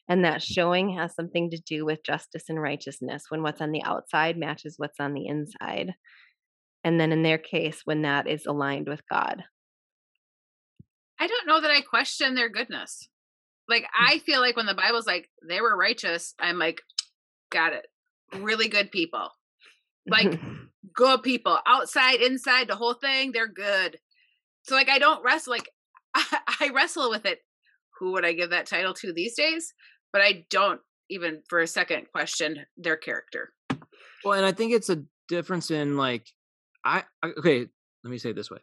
[0.10, 3.84] and that showing has something to do with justice and righteousness when what's on the
[3.84, 5.94] outside matches what's on the inside
[6.84, 9.44] and then in their case when that is aligned with god.
[11.20, 13.08] I don't know that i question their goodness.
[13.70, 13.88] Like mm.
[13.98, 16.82] i feel like when the bible's like they were righteous i'm like
[17.54, 17.86] got it.
[18.34, 19.30] Really good people.
[20.06, 20.38] Like
[20.96, 23.98] good people outside inside the whole thing they're good.
[24.64, 25.70] So like i don't wrestle like
[26.16, 27.40] I, I wrestle with it.
[28.00, 29.74] Who would i give that title to these days?
[30.12, 33.54] But i don't even for a second question their character.
[34.24, 36.28] Well and i think it's a difference in like
[36.84, 37.66] i okay
[38.04, 38.60] let me say it this way.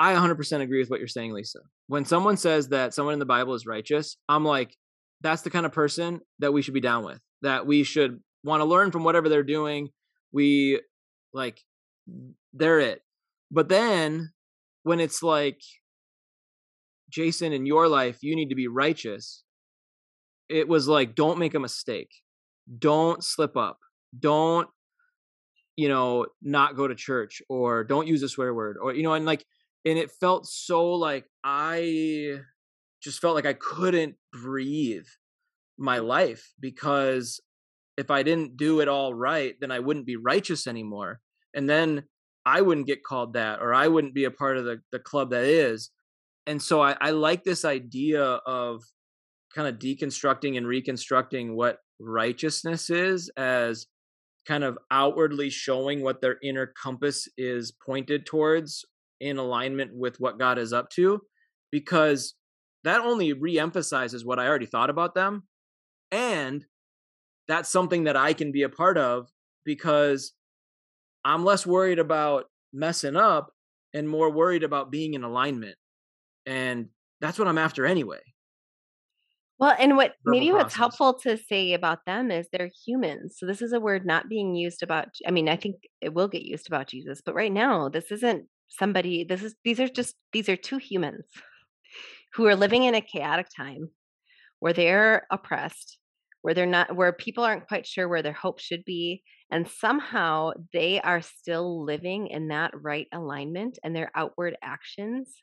[0.00, 1.58] I 100% agree with what you're saying lisa.
[1.88, 4.74] When someone says that someone in the bible is righteous i'm like
[5.20, 8.60] that's the kind of person that we should be down with that we should want
[8.60, 9.88] to learn from whatever they're doing.
[10.32, 10.80] We
[11.32, 11.60] like
[12.52, 13.02] they're it.
[13.50, 14.32] But then
[14.82, 15.60] when it's like
[17.10, 19.42] jason in your life you need to be righteous
[20.48, 22.10] it was like don't make a mistake.
[22.78, 23.78] Don't slip up.
[24.18, 24.68] Don't
[25.76, 29.14] you know not go to church or don't use a swear word or you know
[29.14, 29.44] and like
[29.84, 32.34] and it felt so like i
[33.00, 35.06] just felt like i couldn't breathe
[35.78, 37.40] my life because
[37.98, 41.20] if I didn't do it all right, then I wouldn't be righteous anymore.
[41.52, 42.04] And then
[42.46, 45.30] I wouldn't get called that, or I wouldn't be a part of the, the club
[45.32, 45.90] that is.
[46.46, 48.82] And so I, I like this idea of
[49.52, 53.86] kind of deconstructing and reconstructing what righteousness is as
[54.46, 58.84] kind of outwardly showing what their inner compass is pointed towards
[59.20, 61.20] in alignment with what God is up to,
[61.72, 62.34] because
[62.84, 65.48] that only reemphasizes what I already thought about them.
[66.12, 66.64] And
[67.48, 69.28] that's something that I can be a part of
[69.64, 70.32] because
[71.24, 73.50] I'm less worried about messing up
[73.94, 75.76] and more worried about being in alignment.
[76.46, 76.88] And
[77.20, 78.20] that's what I'm after anyway.
[79.58, 83.36] Well, and what maybe what's helpful to say about them is they're humans.
[83.38, 86.28] So this is a word not being used about I mean, I think it will
[86.28, 90.14] get used about Jesus, but right now this isn't somebody this is these are just
[90.32, 91.24] these are two humans
[92.34, 93.90] who are living in a chaotic time
[94.60, 95.98] where they're oppressed
[96.48, 100.50] where they're not where people aren't quite sure where their hope should be and somehow
[100.72, 105.42] they are still living in that right alignment and their outward actions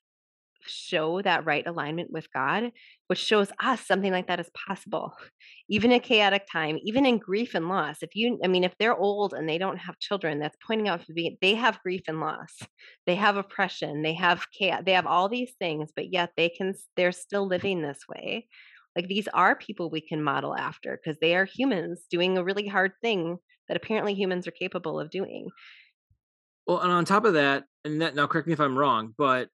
[0.65, 2.71] show that right alignment with God,
[3.05, 5.13] which shows us something like that is possible,
[5.69, 7.97] even in chaotic time, even in grief and loss.
[8.01, 11.05] If you, I mean, if they're old and they don't have children, that's pointing out
[11.05, 12.57] to be they have grief and loss,
[13.05, 16.73] they have oppression, they have chaos, they have all these things, but yet they can,
[16.97, 18.47] they're still living this way.
[18.95, 22.67] Like these are people we can model after because they are humans doing a really
[22.67, 25.49] hard thing that apparently humans are capable of doing.
[26.67, 29.49] Well, and on top of that, and that, now correct me if I'm wrong, but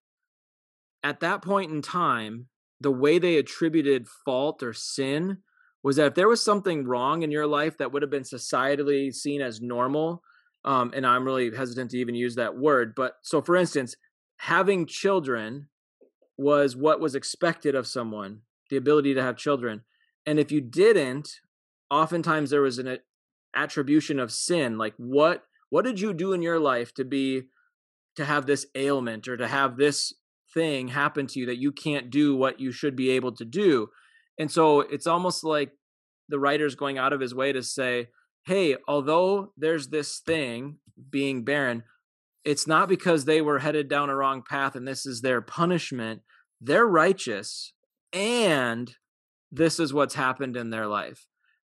[1.03, 2.47] at that point in time,
[2.79, 5.37] the way they attributed fault or sin
[5.83, 9.13] was that if there was something wrong in your life that would have been societally
[9.13, 10.21] seen as normal,
[10.63, 13.95] um, and I'm really hesitant to even use that word, but so for instance,
[14.37, 15.69] having children
[16.37, 19.83] was what was expected of someone the ability to have children.
[20.25, 21.29] And if you didn't,
[21.91, 22.97] oftentimes there was an
[23.55, 24.79] attribution of sin.
[24.79, 27.43] Like what what did you do in your life to be
[28.15, 30.13] to have this ailment or to have this
[30.53, 33.87] thing happen to you that you can't do what you should be able to do?
[34.39, 35.71] And so it's almost like
[36.29, 38.07] the writer's going out of his way to say,
[38.45, 40.77] hey, although there's this thing
[41.09, 41.83] being barren,
[42.43, 46.21] it's not because they were headed down a wrong path and this is their punishment.
[46.59, 47.73] They're righteous
[48.13, 48.93] and
[49.51, 51.25] this is what's happened in their life.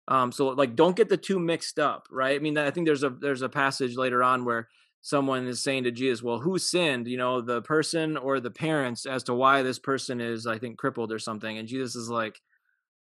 [0.09, 2.37] Um, so like don't get the two mixed up, right?
[2.37, 4.69] I mean, I think there's a there's a passage later on where
[5.01, 7.07] someone is saying to Jesus, "Well, who sinned?
[7.07, 10.79] You know, the person or the parents as to why this person is, I think,
[10.79, 12.41] crippled or something." And Jesus is like,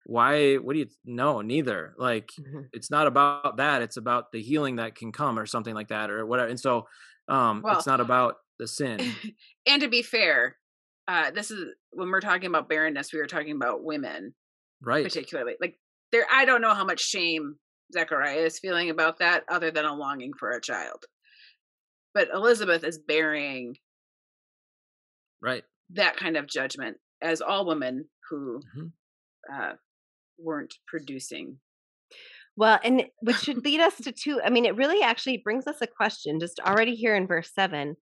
[0.07, 0.57] "Why?
[0.57, 1.41] What do you know?
[1.41, 1.95] Neither.
[1.99, 2.63] Like, mm-hmm.
[2.73, 3.83] it's not about that.
[3.83, 6.89] It's about the healing that can come, or something like that, or whatever." And so,
[7.29, 9.01] um, well, it's not about the sin.
[9.67, 10.57] and to be fair,
[11.09, 14.35] uh, this is when we're talking about barrenness, we were talking about women,
[14.83, 15.05] right?
[15.05, 15.79] Particularly, like
[16.13, 16.27] there.
[16.31, 17.57] I don't know how much shame
[17.93, 21.07] Zechariah is feeling about that, other than a longing for a child
[22.19, 23.77] but Elizabeth is bearing
[25.41, 28.87] right that kind of judgment as all women who mm-hmm.
[29.53, 29.73] uh,
[30.39, 31.59] weren't producing.
[32.57, 34.41] Well, and which should lead us to two.
[34.45, 37.97] I mean, it really actually brings us a question just already here in verse seven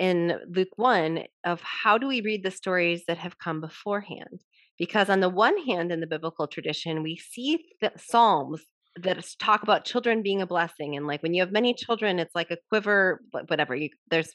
[0.00, 4.42] in Luke 1 of how do we read the stories that have come beforehand?
[4.78, 8.62] Because on the one hand, in the biblical tradition, we see the Psalms
[8.96, 12.34] that talk about children being a blessing and like when you have many children it's
[12.34, 14.34] like a quiver whatever you there's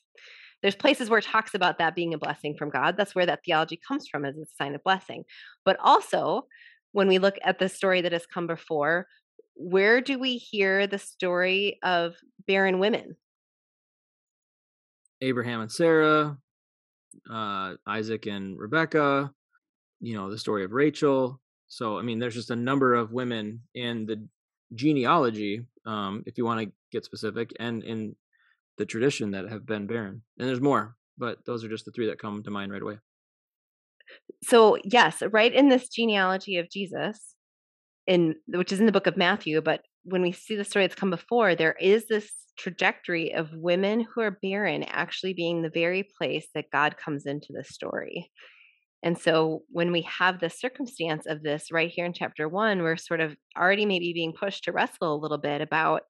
[0.62, 3.42] there's places where it talks about that being a blessing from god that's where that
[3.46, 5.26] theology comes from as a sign of blessing
[5.66, 6.44] but also
[6.94, 9.08] when we look at the story that has come before
[9.56, 12.16] where do we hear the story of
[12.48, 13.18] barren women
[15.22, 16.38] abraham and sarah
[17.32, 19.32] uh, isaac and rebecca
[20.02, 23.62] you know the story of rachel so i mean there's just a number of women
[23.74, 24.28] in the
[24.74, 28.16] genealogy, um, if you want to get specific, and in
[28.78, 30.22] the tradition that have been barren.
[30.40, 32.98] And there's more, but those are just the three that come to mind right away.
[34.44, 37.36] So yes, right in this genealogy of Jesus,
[38.08, 41.00] in which is in the book of Matthew, but when we see the story that's
[41.00, 46.08] come before, there is this trajectory of women who are barren actually being the very
[46.18, 48.32] place that God comes into the story.
[49.04, 52.98] And so when we have the circumstance of this right here in chapter one, we're
[52.98, 56.02] sort of already maybe being pushed to wrestle a little bit about,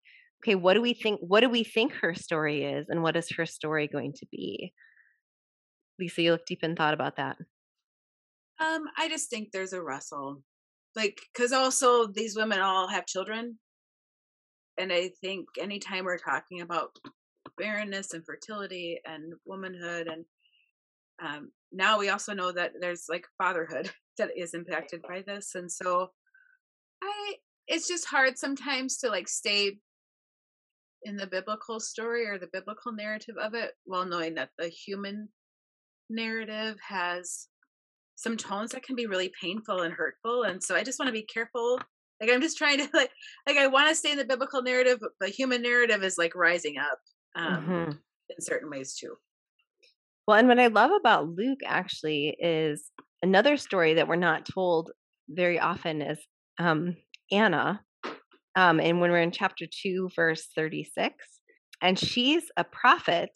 [0.43, 1.19] okay, what do we think?
[1.21, 4.73] What do we think her story is, and what is her story going to be?
[5.99, 7.37] Lisa, you look deep in thought about that.
[8.59, 10.43] Um, I just think there's a wrestle,
[10.95, 13.57] like because also these women all have children,
[14.77, 16.97] and I think anytime we're talking about
[17.57, 20.25] barrenness and fertility and womanhood and
[21.23, 25.71] um, now we also know that there's like fatherhood that is impacted by this and
[25.71, 26.09] so
[27.01, 27.33] i
[27.67, 29.77] it's just hard sometimes to like stay
[31.03, 35.27] in the biblical story or the biblical narrative of it while knowing that the human
[36.09, 37.47] narrative has
[38.15, 41.13] some tones that can be really painful and hurtful and so i just want to
[41.13, 41.79] be careful
[42.21, 43.11] like i'm just trying to like
[43.47, 46.35] like i want to stay in the biblical narrative but the human narrative is like
[46.35, 46.99] rising up
[47.35, 47.91] um mm-hmm.
[47.91, 49.15] in certain ways too
[50.27, 52.89] well, and what I love about Luke actually is
[53.21, 54.91] another story that we're not told
[55.29, 56.19] very often is
[56.57, 56.95] um,
[57.31, 57.81] Anna.
[58.55, 61.13] Um, and when we're in chapter 2, verse 36,
[61.81, 63.29] and she's a prophet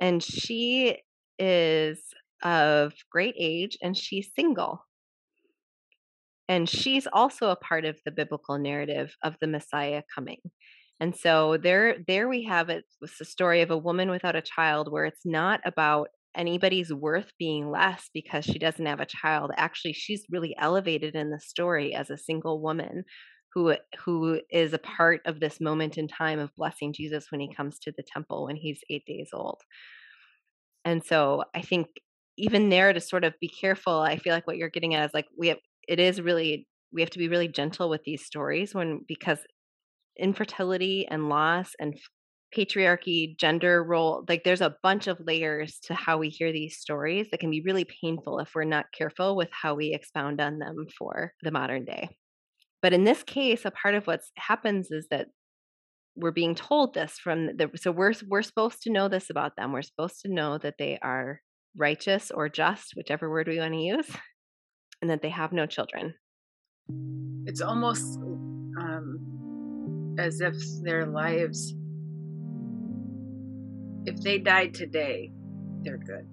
[0.00, 0.98] and she
[1.38, 1.98] is
[2.44, 4.84] of great age and she's single.
[6.48, 10.40] And she's also a part of the biblical narrative of the Messiah coming.
[11.00, 14.42] And so there there we have it was the story of a woman without a
[14.42, 19.50] child where it's not about anybody's worth being less because she doesn't have a child.
[19.56, 23.04] Actually, she's really elevated in the story as a single woman
[23.54, 27.54] who who is a part of this moment in time of blessing Jesus when he
[27.54, 29.60] comes to the temple when he's 8 days old.
[30.84, 31.88] And so I think
[32.36, 35.14] even there to sort of be careful, I feel like what you're getting at is
[35.14, 35.58] like we have
[35.88, 39.40] it is really we have to be really gentle with these stories when because
[40.18, 41.94] infertility and loss and
[42.56, 47.28] patriarchy, gender role, like there's a bunch of layers to how we hear these stories
[47.30, 50.86] that can be really painful if we're not careful with how we expound on them
[50.96, 52.08] for the modern day.
[52.80, 55.28] But in this case, a part of what happens is that
[56.16, 59.72] we're being told this from the so we're we're supposed to know this about them.
[59.72, 61.40] We're supposed to know that they are
[61.76, 64.10] righteous or just, whichever word we want to use,
[65.00, 66.14] and that they have no children.
[67.46, 68.18] It's almost
[70.18, 71.74] as if their lives,
[74.04, 75.32] if they died today,
[75.82, 76.26] they're good.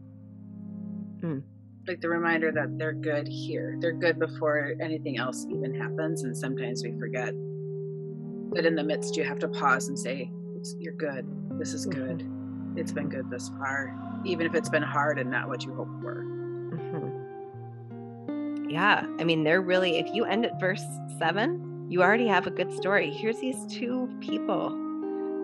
[1.22, 1.43] Mm.
[1.88, 3.78] Like the reminder that they're good here.
[3.80, 6.24] They're good before anything else even happens.
[6.24, 7.34] And sometimes we forget
[8.53, 10.32] that in the midst, you have to pause and say,
[10.80, 11.28] You're good.
[11.59, 12.20] This is good.
[12.20, 12.80] Mm-hmm.
[12.80, 13.95] It's been good thus far,
[14.26, 16.24] even if it's been hard and not what you hoped for.
[16.74, 17.24] Mm-hmm
[18.68, 20.84] yeah, I mean, they're really, if you end at verse
[21.18, 23.11] seven, you already have a good story.
[23.11, 24.72] Here's these two people,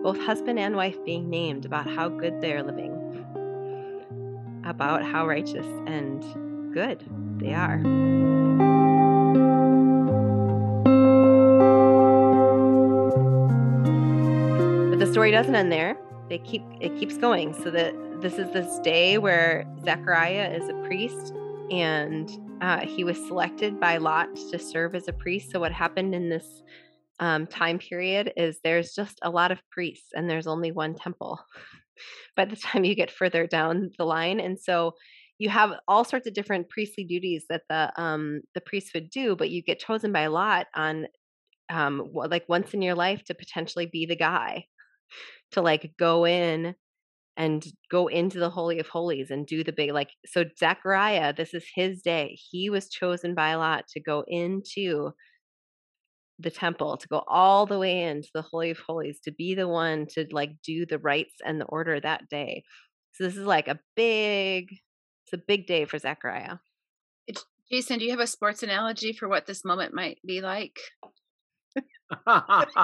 [0.02, 2.92] both husband and wife, being named about how good they are living,
[4.64, 7.04] about how righteous and good
[7.38, 7.78] they are.
[14.90, 15.96] But the story doesn't end there.
[16.28, 17.54] They keep it keeps going.
[17.54, 21.32] So that this is this day where Zechariah is a priest
[21.70, 22.30] and
[22.62, 25.50] uh, he was selected by Lot to serve as a priest.
[25.50, 26.62] So what happened in this
[27.18, 31.40] um, time period is there's just a lot of priests and there's only one temple
[32.36, 34.38] by the time you get further down the line.
[34.38, 34.92] And so
[35.38, 39.34] you have all sorts of different priestly duties that the um, the priests would do,
[39.34, 41.08] but you get chosen by Lot on
[41.68, 44.66] um, like once in your life to potentially be the guy
[45.50, 46.76] to like go in
[47.36, 51.54] and go into the holy of holies and do the big like so Zechariah this
[51.54, 55.12] is his day he was chosen by Lot to go into
[56.38, 59.68] the temple to go all the way into the holy of holies to be the
[59.68, 62.64] one to like do the rites and the order that day.
[63.12, 66.56] So this is like a big it's a big day for Zechariah.
[67.70, 70.78] Jason do you have a sports analogy for what this moment might be like?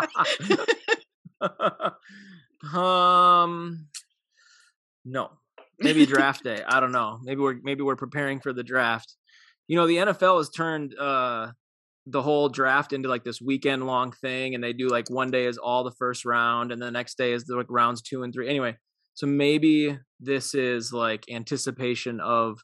[2.75, 3.87] Um
[5.09, 5.31] no.
[5.81, 6.63] Maybe draft day.
[6.67, 7.21] I don't know.
[7.23, 9.15] Maybe we're maybe we're preparing for the draft.
[9.69, 11.53] You know the nfl has turned uh
[12.07, 15.45] the whole draft into like this weekend long thing and they do like one day
[15.45, 18.33] is all the first round and the next day is the, like rounds two and
[18.33, 18.49] three.
[18.49, 18.77] Anyway
[19.15, 22.61] so maybe this is like anticipation of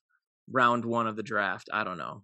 [0.50, 1.68] round one of the draft.
[1.72, 2.22] I don't know.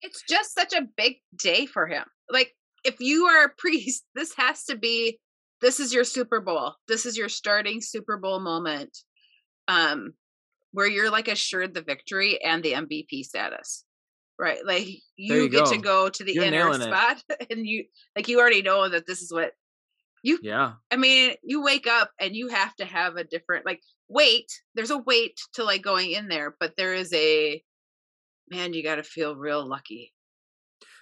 [0.00, 2.04] It's just such a big day for him.
[2.30, 2.52] Like
[2.84, 5.18] if you are a priest this has to be
[5.62, 6.74] this is your super bowl.
[6.88, 8.98] This is your starting super bowl moment
[9.68, 10.12] um
[10.72, 13.84] where you're like assured the victory and the mvp status
[14.42, 14.64] right?
[14.66, 15.70] Like you, you get go.
[15.70, 16.08] to go.
[16.08, 16.84] to the You're inner nailing it.
[16.84, 17.84] spot and you
[18.16, 19.52] like you already know that this is what
[20.22, 20.72] you yeah.
[20.90, 24.50] I mean you wake up and you have to have a different like weight.
[24.74, 27.62] There's a weight to like going in there but there is a
[28.50, 30.12] man you got to feel real lucky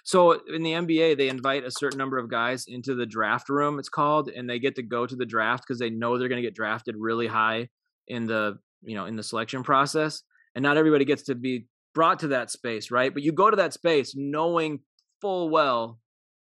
[0.03, 3.79] So in the NBA, they invite a certain number of guys into the draft room,
[3.79, 6.41] it's called, and they get to go to the draft because they know they're going
[6.41, 7.67] to get drafted really high
[8.07, 10.23] in the you know in the selection process.
[10.55, 13.13] And not everybody gets to be brought to that space, right?
[13.13, 14.79] But you go to that space knowing
[15.21, 15.99] full well,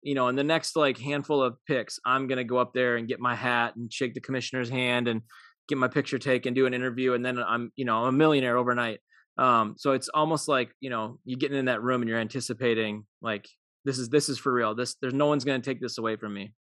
[0.02, 2.98] you know, in the next like handful of picks, I'm going to go up there
[2.98, 5.22] and get my hat and shake the commissioner's hand and
[5.68, 8.58] get my picture taken, do an interview, and then I'm you know I'm a millionaire
[8.58, 9.00] overnight.
[9.38, 13.06] Um, so it's almost like you know you're getting in that room and you're anticipating
[13.22, 13.48] like
[13.86, 14.74] this is this is for real.
[14.76, 16.54] This there's no one's gonna take this away from me.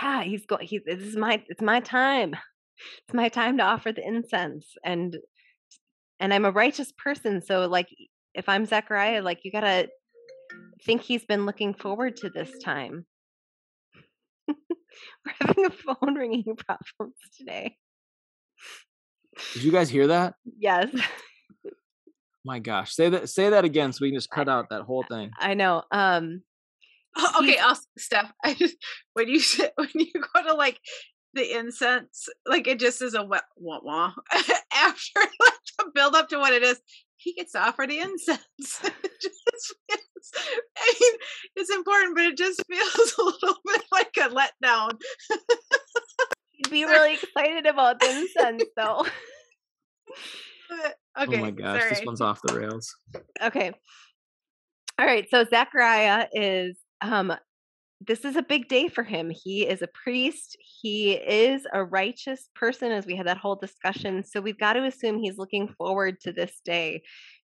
[0.00, 2.34] yeah he's going he's this is my it's my time
[3.06, 5.16] it's my time to offer the incense and
[6.20, 7.88] and i'm a righteous person so like
[8.34, 9.88] if i'm zechariah like you gotta
[10.86, 13.04] think he's been looking forward to this time
[14.48, 17.76] we're having a phone ringing problems today
[19.54, 20.34] Did you guys hear that?
[20.58, 20.88] yes
[22.44, 25.04] My gosh, say that say that again so we can just cut out that whole
[25.08, 25.30] thing.
[25.38, 26.42] i know um
[27.16, 28.32] Oh, okay, He's- I'll Steph.
[28.44, 28.76] I just
[29.14, 30.78] when you say- when you go to like
[31.34, 34.12] the incense, like it just is a wah wah wah.
[34.74, 36.80] After like the build up to what it is,
[37.16, 38.40] he gets to offer the incense.
[38.58, 40.32] it just feels,
[40.78, 41.12] I mean,
[41.56, 44.92] it's important, but it just feels a little bit like a letdown.
[46.52, 49.04] he'd be really excited about the incense though
[50.68, 52.94] But, okay, oh my gosh, this one's off the rails.
[53.42, 53.72] Okay.
[54.98, 55.26] All right.
[55.30, 57.32] So Zechariah is um
[58.06, 59.30] this is a big day for him.
[59.30, 60.56] He is a priest.
[60.60, 64.24] He is a righteous person, as we had that whole discussion.
[64.24, 67.02] So we've got to assume he's looking forward to this day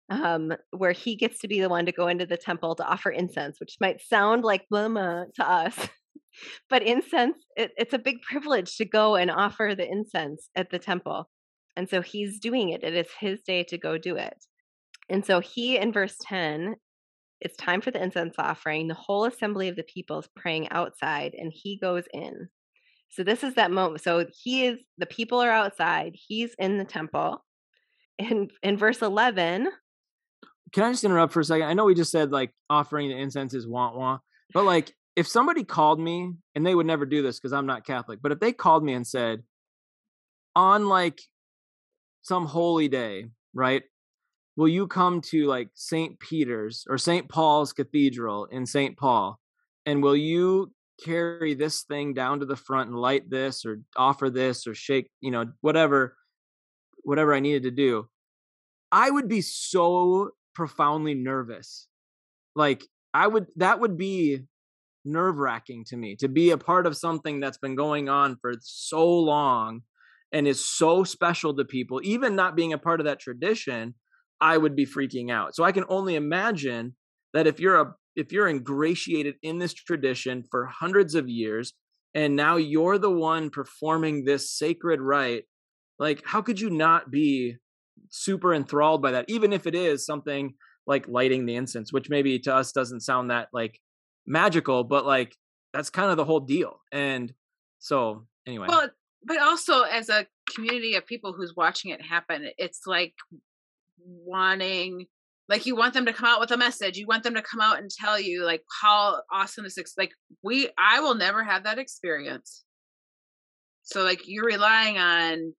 [0.09, 3.11] um, where he gets to be the one to go into the temple to offer
[3.11, 5.89] incense, which might sound like blama to us.
[6.71, 10.79] but incense, it, it's a big privilege to go and offer the incense at the
[10.79, 11.29] temple.
[11.77, 12.83] And so he's doing it.
[12.83, 14.37] It is his day to go do it.
[15.09, 16.77] And so he, in verse 10,
[17.41, 18.89] it's time for the incense offering.
[18.89, 22.49] The whole assembly of the people is praying outside, and he goes in.
[23.11, 24.03] So this is that moment.
[24.03, 27.45] So he is, the people are outside, he's in the temple.
[28.19, 29.69] In, in verse 11,
[30.73, 31.69] Can I just interrupt for a second?
[31.69, 34.23] I know we just said like offering the incense is want want,
[34.55, 37.87] but like if somebody called me and they would never do this because I'm not
[37.87, 39.43] Catholic, but if they called me and said
[40.55, 41.21] on like
[42.27, 43.85] some holy day, right?
[44.57, 46.19] Will you come to like St.
[46.19, 47.29] Peter's or St.
[47.29, 48.97] Paul's Cathedral in St.
[48.97, 49.39] Paul?
[49.85, 50.73] And will you
[51.05, 55.09] carry this thing down to the front and light this or offer this or shake,
[55.21, 56.17] you know, whatever,
[57.05, 58.09] whatever I needed to do?
[58.91, 61.87] I would be so profoundly nervous.
[62.57, 62.83] Like
[63.15, 64.41] I would that would be
[65.05, 68.55] nerve wracking to me to be a part of something that's been going on for
[68.61, 69.83] so long
[70.33, 73.95] and is so special to people, even not being a part of that tradition,
[74.41, 75.55] I would be freaking out.
[75.55, 76.95] So I can only imagine
[77.33, 81.75] that if you're a if you're ingratiated in this tradition for hundreds of years
[82.15, 85.45] and now you're the one performing this sacred rite
[85.99, 87.57] like how could you not be
[88.11, 89.27] super enthralled by that?
[89.29, 90.55] Even if it is something
[90.87, 93.79] like lighting the incense which maybe to us doesn't sound that like
[94.27, 95.37] magical but like
[95.75, 96.81] that's kind of the whole deal.
[96.91, 97.33] And
[97.79, 98.67] so anyway.
[98.69, 98.89] Well
[99.27, 103.15] but also as a community of people who's watching it happen it's like
[103.99, 105.07] wanting
[105.49, 107.61] like you want them to come out with a message you want them to come
[107.61, 110.13] out and tell you like how awesome this is like
[110.43, 112.65] we i will never have that experience
[113.83, 115.53] so like you're relying on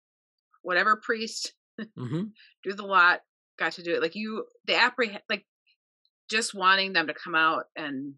[0.62, 2.24] whatever priest mm-hmm.
[2.64, 3.20] do the lot
[3.60, 5.46] got to do it like you the apprehend like
[6.30, 8.14] just wanting them to come out and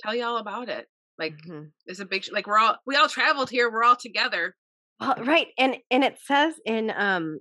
[0.00, 0.86] tell you all about it
[1.18, 1.64] like mm-hmm.
[1.86, 4.54] it's a big like we're all we all traveled here we're all together
[5.00, 7.38] well, right and and it says in um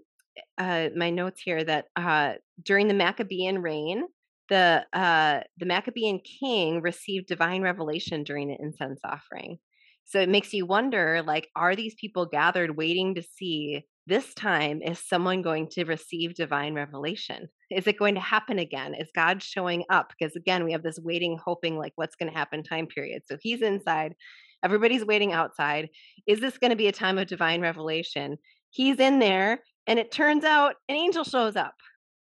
[0.57, 4.03] uh, my notes here that uh, during the Maccabean reign,
[4.49, 9.57] the uh, the Maccabean king received divine revelation during the incense offering.
[10.05, 14.81] So it makes you wonder, like, are these people gathered waiting to see this time
[14.81, 17.47] is someone going to receive divine revelation?
[17.73, 18.93] Is it going to happen again?
[18.93, 20.13] Is God showing up?
[20.17, 23.23] Because again, we have this waiting, hoping, like, what's going to happen time period.
[23.27, 24.15] So he's inside,
[24.63, 25.89] everybody's waiting outside.
[26.27, 28.37] Is this going to be a time of divine revelation?
[28.69, 31.75] He's in there and it turns out an angel shows up.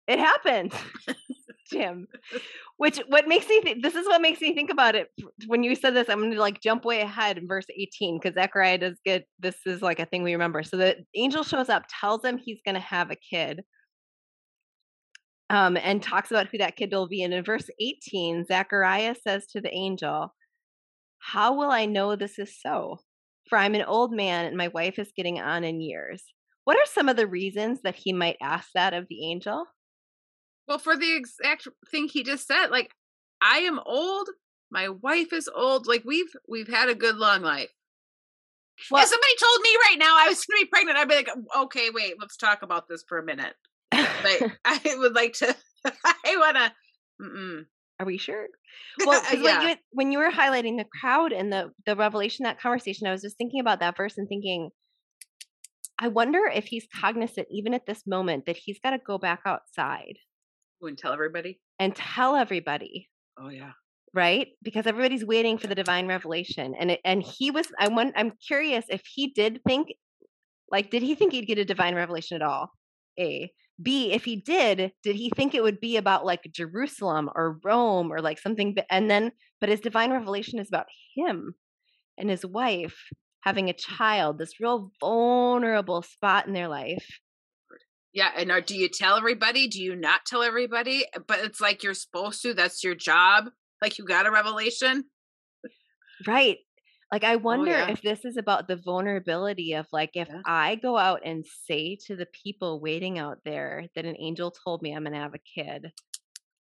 [0.07, 0.73] It happened,
[1.71, 2.07] Jim.
[2.77, 5.09] Which what makes me think this is what makes me think about it.
[5.47, 8.77] When you said this, I'm gonna like jump way ahead in verse 18 because Zechariah
[8.77, 10.63] does get this is like a thing we remember.
[10.63, 13.63] So the angel shows up, tells him he's gonna have a kid.
[15.49, 17.23] Um, and talks about who that kid will be.
[17.23, 20.33] And in verse 18, Zechariah says to the angel,
[21.19, 22.99] How will I know this is so?
[23.49, 26.21] For I'm an old man and my wife is getting on in years.
[26.65, 29.65] What are some of the reasons that he might ask that of the angel?
[30.67, 32.91] Well, for the exact thing he just said, like
[33.41, 34.27] I am old,
[34.69, 37.69] my wife is old, like we've we've had a good long life.
[38.91, 41.15] Well, if somebody told me right now I was going to be pregnant, I'd be
[41.15, 43.55] like, okay, wait, let's talk about this for a minute.
[44.24, 45.55] Like, I would like to.
[45.86, 47.65] I want to.
[47.99, 48.47] Are we sure?
[49.05, 49.41] Well, yeah.
[49.41, 53.11] when, you, when you were highlighting the crowd and the the revelation, that conversation, I
[53.11, 54.70] was just thinking about that verse and thinking,
[55.99, 59.41] I wonder if he's cognizant, even at this moment, that he's got to go back
[59.45, 60.18] outside
[60.82, 61.59] and tell everybody.
[61.80, 63.09] And tell everybody.
[63.39, 63.72] Oh yeah.
[64.13, 67.68] Right, because everybody's waiting for the divine revelation, and it, and he was.
[67.78, 68.13] I want.
[68.15, 69.89] I'm curious if he did think,
[70.72, 72.72] like, did he think he'd get a divine revelation at all?
[73.20, 73.51] A.
[73.82, 74.11] B.
[74.11, 78.21] If he did, did he think it would be about like Jerusalem or Rome or
[78.21, 78.75] like something?
[78.89, 81.55] And then, but his divine revelation is about him
[82.17, 82.95] and his wife
[83.41, 87.05] having a child, this real vulnerable spot in their life.
[88.13, 89.67] Yeah, and are, do you tell everybody?
[89.67, 91.05] Do you not tell everybody?
[91.13, 92.53] Eh, but it's like you're supposed to.
[92.53, 93.45] That's your job.
[93.82, 95.03] Like you got a revelation.
[96.25, 96.57] Right.
[97.11, 97.89] Like I oh, wonder oh, yeah.
[97.91, 100.41] if this is about the vulnerability of like if yeah.
[100.45, 104.81] I go out and say to the people waiting out there that an angel told
[104.81, 105.91] me I'm going to have a kid.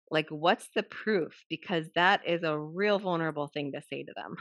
[0.09, 4.35] Like what's the proof because that is a real vulnerable thing to say to them.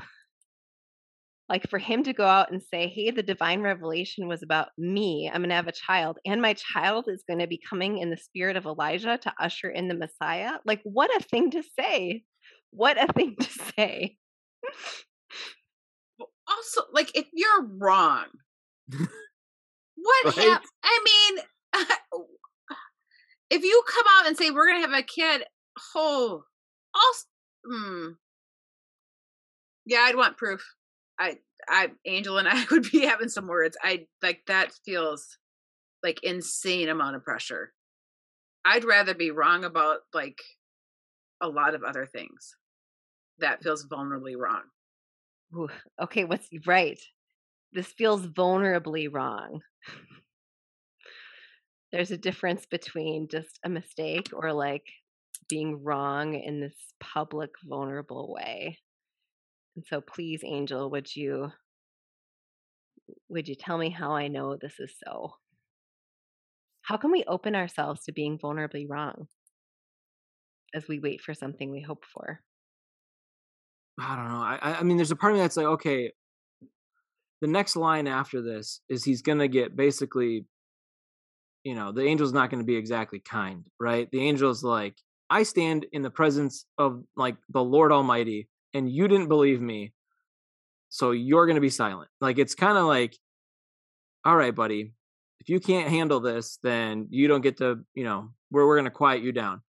[1.48, 5.30] like for him to go out and say hey the divine revelation was about me
[5.32, 8.10] i'm going to have a child and my child is going to be coming in
[8.10, 12.22] the spirit of elijah to usher in the messiah like what a thing to say
[12.70, 14.16] what a thing to say
[16.48, 18.26] also like if you're wrong
[18.90, 20.34] what right?
[20.34, 21.84] hap- i mean
[23.50, 25.44] if you come out and say we're going to have a kid
[25.94, 26.42] oh
[26.94, 27.24] also
[27.66, 28.08] hmm.
[29.86, 30.64] yeah i'd want proof
[31.18, 31.38] I,
[31.68, 33.76] I, Angel and I would be having some words.
[33.82, 35.38] I like that feels
[36.02, 37.72] like insane amount of pressure.
[38.64, 40.38] I'd rather be wrong about like
[41.40, 42.54] a lot of other things.
[43.38, 44.62] That feels vulnerably wrong.
[46.00, 46.98] Okay, what's right?
[47.72, 49.62] This feels vulnerably wrong.
[51.92, 54.86] There's a difference between just a mistake or like
[55.48, 58.78] being wrong in this public, vulnerable way.
[59.76, 61.52] And so please, Angel, would you
[63.28, 65.34] would you tell me how I know this is so?
[66.82, 69.28] How can we open ourselves to being vulnerably wrong
[70.74, 72.40] as we wait for something we hope for?
[74.00, 74.40] I don't know.
[74.40, 76.12] I I mean, there's a part of me that's like, okay,
[77.40, 80.44] the next line after this is he's gonna get basically,
[81.64, 84.08] you know, the angel's not gonna be exactly kind, right?
[84.10, 84.94] The angel's like,
[85.30, 89.92] I stand in the presence of like the Lord Almighty and you didn't believe me
[90.88, 93.16] so you're going to be silent like it's kind of like
[94.24, 94.92] all right buddy
[95.40, 98.84] if you can't handle this then you don't get to you know we're, we're going
[98.84, 99.60] to quiet you down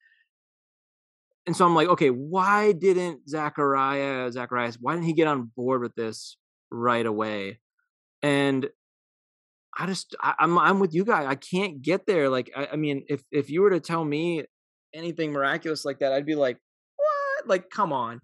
[1.46, 5.82] and so I'm like, okay, why didn't Zachariah, Zacharias, why didn't he get on board
[5.82, 6.38] with this
[6.72, 7.60] right away?
[8.22, 8.70] And
[9.78, 11.26] I just, I, am I'm, I'm with you guys.
[11.28, 12.30] I can't get there.
[12.30, 14.44] Like, I, I mean, if if you were to tell me
[14.94, 16.58] anything miraculous like that, I'd be like,
[16.98, 17.48] what?
[17.48, 18.22] Like, come on.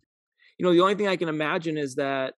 [0.57, 2.33] You know, the only thing I can imagine is that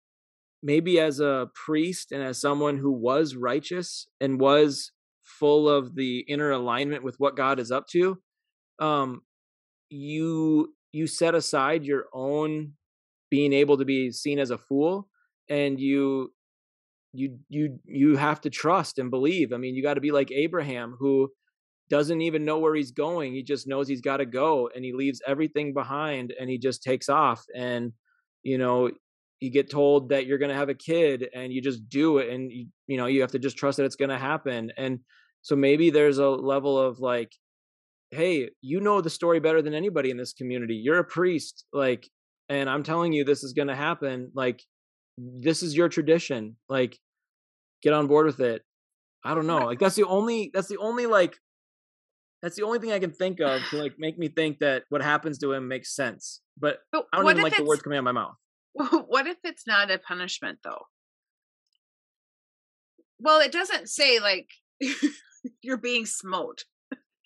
[0.62, 4.92] maybe as a priest and as someone who was righteous and was
[5.24, 8.20] full of the inner alignment with what God is up to,
[8.80, 9.22] um,
[9.90, 12.74] you you set aside your own
[13.30, 15.08] being able to be seen as a fool
[15.50, 16.32] and you
[17.14, 19.54] you you you have to trust and believe.
[19.54, 21.30] I mean you got to be like abraham who
[21.90, 24.94] doesn't even know where he's going he just knows he's got to go and he
[24.94, 27.94] leaves everything behind and he just takes off and
[28.44, 28.92] you know
[29.40, 32.30] you get told that you're going to have a kid and you just do it
[32.30, 35.00] and you, you know you have to just trust that it's going to happen and
[35.42, 37.32] so maybe there's a level of like
[38.12, 40.76] hey you know the story better than anybody in this community.
[40.76, 42.08] You're a priest like
[42.50, 44.32] and i'm telling you this is going to happen.
[44.34, 44.62] Like
[45.18, 46.58] this is your tradition.
[46.70, 46.98] Like
[47.82, 48.62] get on board with it.
[49.24, 49.66] I don't know.
[49.66, 51.38] Like that's the only that's the only like
[52.42, 55.02] that's the only thing i can think of to like make me think that what
[55.02, 58.02] happens to him makes sense but, but i don't even like the words coming out
[58.02, 58.36] of my mouth.
[59.08, 60.84] what if it's not a punishment though?
[63.20, 64.50] Well it doesn't say like
[65.62, 66.66] you're being smote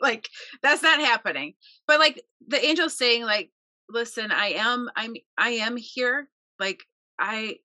[0.02, 0.30] like
[0.62, 1.54] that's not happening.
[1.88, 3.52] But like the angel saying like
[3.90, 6.30] listen i am i'm i am here
[6.60, 6.84] like
[7.20, 7.56] i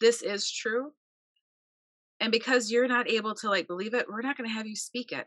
[0.00, 0.92] this is true.
[2.18, 4.76] And because you're not able to like believe it we're not going to have you
[4.76, 5.26] speak it.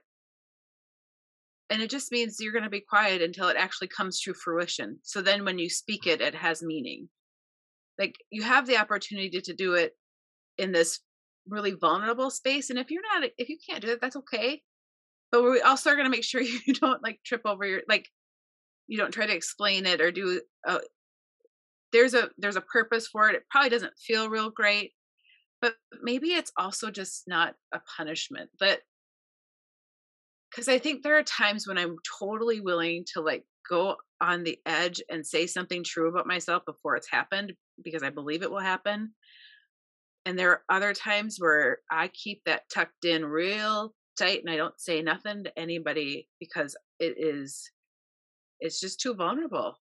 [1.70, 5.00] And it just means you're going to be quiet until it actually comes to fruition.
[5.02, 7.10] So then when you speak it it has meaning.
[7.98, 9.94] Like you have the opportunity to do it
[10.58, 11.00] in this
[11.48, 14.62] really vulnerable space and if you're not if you can't do it that's okay
[15.32, 18.08] but we also are going to make sure you don't like trip over your like
[18.88, 20.80] you don't try to explain it or do uh,
[21.92, 24.92] there's a there's a purpose for it it probably doesn't feel real great
[25.62, 28.82] but maybe it's also just not a punishment but
[30.50, 34.60] because i think there are times when i'm totally willing to like go on the
[34.66, 37.54] edge and say something true about myself before it's happened
[37.84, 39.14] because i believe it will happen
[40.26, 44.58] and there are other times where i keep that tucked in real tight and I
[44.58, 47.70] don't say nothing to anybody because it is
[48.60, 49.80] it's just too vulnerable.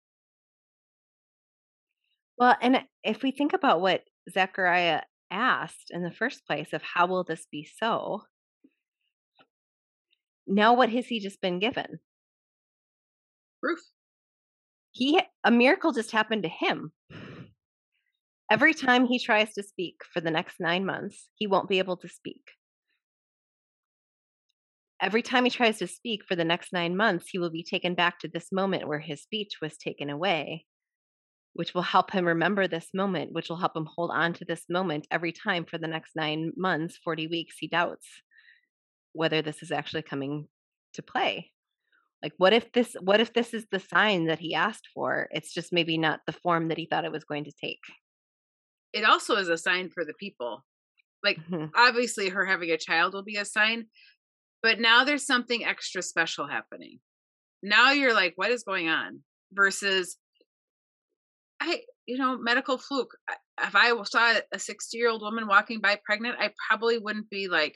[2.38, 7.06] Well, and if we think about what Zechariah asked in the first place of how
[7.06, 8.22] will this be so?
[10.46, 11.98] Now what has he just been given?
[13.62, 13.80] Proof.
[14.92, 16.92] He a miracle just happened to him.
[18.50, 21.96] Every time he tries to speak for the next 9 months, he won't be able
[21.98, 22.42] to speak
[25.00, 27.94] every time he tries to speak for the next nine months, he will be taken
[27.94, 30.64] back to this moment where his speech was taken away,
[31.52, 34.64] which will help him remember this moment, which will help him hold on to this
[34.68, 37.56] moment every time for the next nine months, 40 weeks.
[37.58, 38.06] He doubts
[39.12, 40.48] whether this is actually coming
[40.94, 41.50] to play.
[42.22, 45.28] Like, what if this, what if this is the sign that he asked for?
[45.30, 47.80] It's just maybe not the form that he thought it was going to take.
[48.92, 50.64] It also is a sign for the people.
[51.22, 51.66] Like, mm-hmm.
[51.74, 53.86] obviously, her having a child will be a sign,
[54.66, 56.98] but now there's something extra special happening.
[57.62, 59.20] Now you're like, what is going on?
[59.52, 60.16] Versus,
[61.60, 63.16] I, you know, medical fluke.
[63.62, 67.46] If I saw a 60 year old woman walking by pregnant, I probably wouldn't be
[67.46, 67.74] like,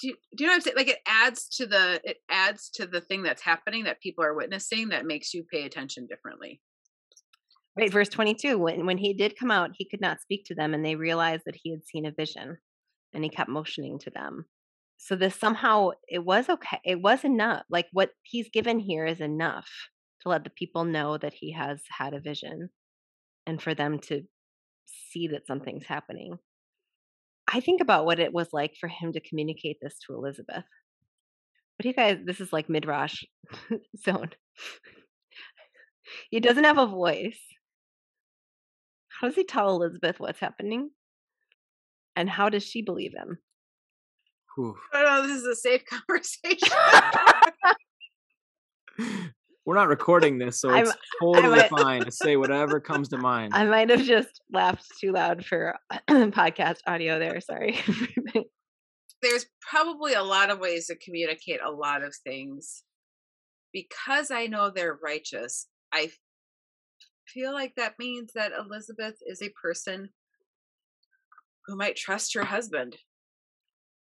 [0.00, 0.76] do you, do you know what I'm saying?
[0.78, 4.34] Like it adds to the it adds to the thing that's happening that people are
[4.34, 6.62] witnessing that makes you pay attention differently.
[7.76, 8.56] Right, verse 22.
[8.56, 11.42] When when he did come out, he could not speak to them, and they realized
[11.44, 12.56] that he had seen a vision,
[13.12, 14.46] and he kept motioning to them
[14.96, 19.20] so this somehow it was okay it was enough like what he's given here is
[19.20, 19.68] enough
[20.24, 22.70] to let the people know that he has had a vision
[23.46, 24.22] and for them to
[24.86, 26.38] see that something's happening.
[27.46, 30.64] I think about what it was like for him to communicate this to elizabeth.
[31.76, 33.22] What do you guys this is like midrash
[34.04, 34.30] zone.
[36.30, 37.40] He doesn't have a voice.
[39.08, 40.90] How does he tell elizabeth what's happening?
[42.16, 43.38] And how does she believe him
[44.56, 44.76] Whew.
[44.92, 46.68] I know this is a safe conversation.
[49.66, 53.18] We're not recording this, so it's I'm, totally might, fine to say whatever comes to
[53.18, 53.54] mind.
[53.54, 55.74] I might have just laughed too loud for
[56.08, 57.40] podcast audio there.
[57.40, 57.80] Sorry.
[59.22, 62.82] There's probably a lot of ways to communicate a lot of things.
[63.72, 66.10] Because I know they're righteous, I
[67.26, 70.10] feel like that means that Elizabeth is a person
[71.66, 72.96] who might trust her husband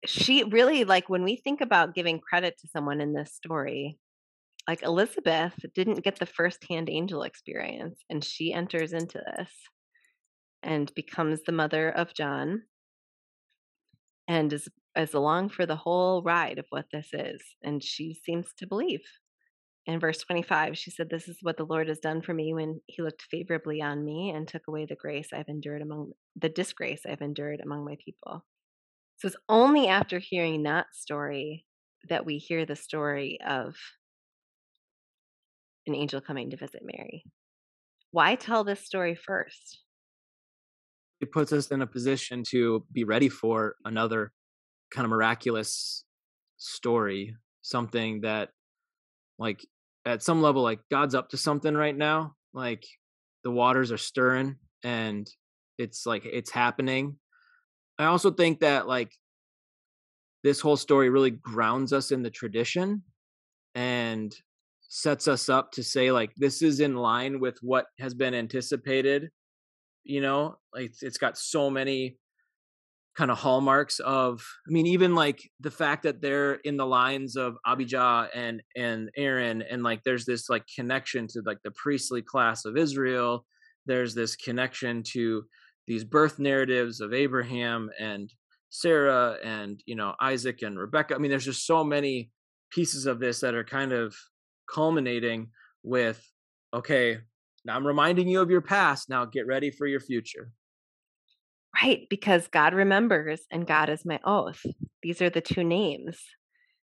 [0.06, 3.98] she really like when we think about giving credit to someone in this story
[4.68, 9.50] like Elizabeth didn't get the first-hand angel experience, and she enters into this
[10.64, 12.64] and becomes the mother of John
[14.28, 14.68] and is
[14.98, 17.42] is along for the whole ride of what this is.
[17.62, 19.02] And she seems to believe.
[19.86, 22.80] In verse 25, she said, This is what the Lord has done for me when
[22.88, 27.02] he looked favorably on me and took away the grace I've endured among the disgrace
[27.06, 28.46] I've endured among my people.
[29.18, 31.66] So it's only after hearing that story
[32.10, 33.76] that we hear the story of
[35.88, 37.24] an angel coming to visit Mary.
[38.12, 39.80] Why tell this story first?
[41.22, 44.32] It puts us in a position to be ready for another
[44.94, 46.04] kind of miraculous
[46.58, 48.50] story, something that
[49.40, 49.66] like
[50.06, 52.36] at some level like God's up to something right now.
[52.54, 52.86] Like
[53.44, 55.30] the waters are stirring and
[55.78, 57.18] it's like it's happening.
[57.98, 59.12] I also think that like
[60.44, 63.04] this whole story really grounds us in the tradition
[63.74, 64.36] and
[64.82, 69.30] sets us up to say like this is in line with what has been anticipated
[70.06, 70.58] you know?
[70.74, 72.18] Like it's got so many
[73.18, 77.38] kind of hallmarks of i mean even like the fact that they're in the lines
[77.38, 82.22] of abijah and and aaron and like there's this like connection to like the priestly
[82.22, 83.46] class of israel.
[83.86, 85.46] There's this connection to
[85.88, 88.34] these birth narratives of abraham and
[88.70, 92.32] sarah and you know isaac and rebecca i mean there's just so many
[92.72, 94.16] pieces of this that are kind of
[94.74, 95.50] culminating
[95.84, 96.26] with
[96.74, 97.18] okay
[97.64, 100.52] now i'm reminding you of your past now get ready for your future
[101.82, 104.66] Right, because God remembers and God is my oath.
[105.04, 106.18] These are the two names.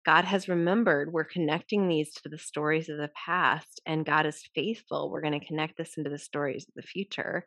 [0.05, 1.13] God has remembered.
[1.13, 5.11] We're connecting these to the stories of the past, and God is faithful.
[5.11, 7.45] We're going to connect this into the stories of the future.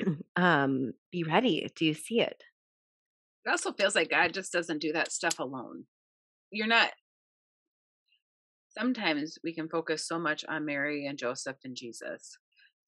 [0.36, 1.70] um, be ready.
[1.74, 2.42] Do you see it?
[3.44, 5.84] It also feels like God just doesn't do that stuff alone.
[6.50, 6.90] You're not.
[8.76, 12.36] Sometimes we can focus so much on Mary and Joseph and Jesus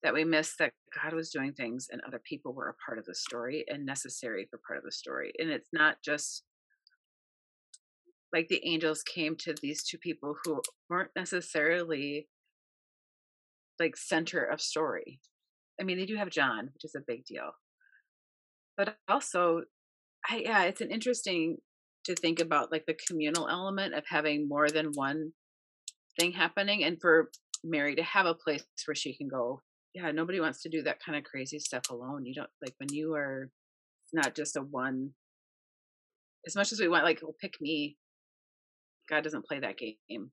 [0.02, 3.06] that we miss that God was doing things and other people were a part of
[3.06, 5.32] the story and necessary for part of the story.
[5.38, 6.44] And it's not just
[8.32, 12.28] like the angels came to these two people who weren't necessarily
[13.80, 15.20] like center of story.
[15.80, 17.50] I mean, they do have John, which is a big deal.
[18.76, 19.62] But also,
[20.28, 21.58] I, yeah, it's an interesting
[22.04, 25.32] to think about like the communal element of having more than one
[26.18, 27.30] thing happening and for
[27.64, 29.62] Mary to have a place where she can go
[29.94, 32.24] yeah, nobody wants to do that kind of crazy stuff alone.
[32.24, 33.50] You don't like when you are
[34.12, 35.10] not just a one.
[36.46, 37.96] As much as we want, like, well, pick me.
[39.08, 40.30] God doesn't play that game.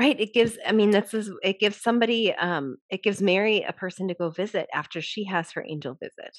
[0.00, 0.18] Right.
[0.20, 0.56] It gives.
[0.66, 1.30] I mean, this is.
[1.42, 2.34] It gives somebody.
[2.34, 2.76] Um.
[2.90, 6.34] It gives Mary a person to go visit after she has her angel visit.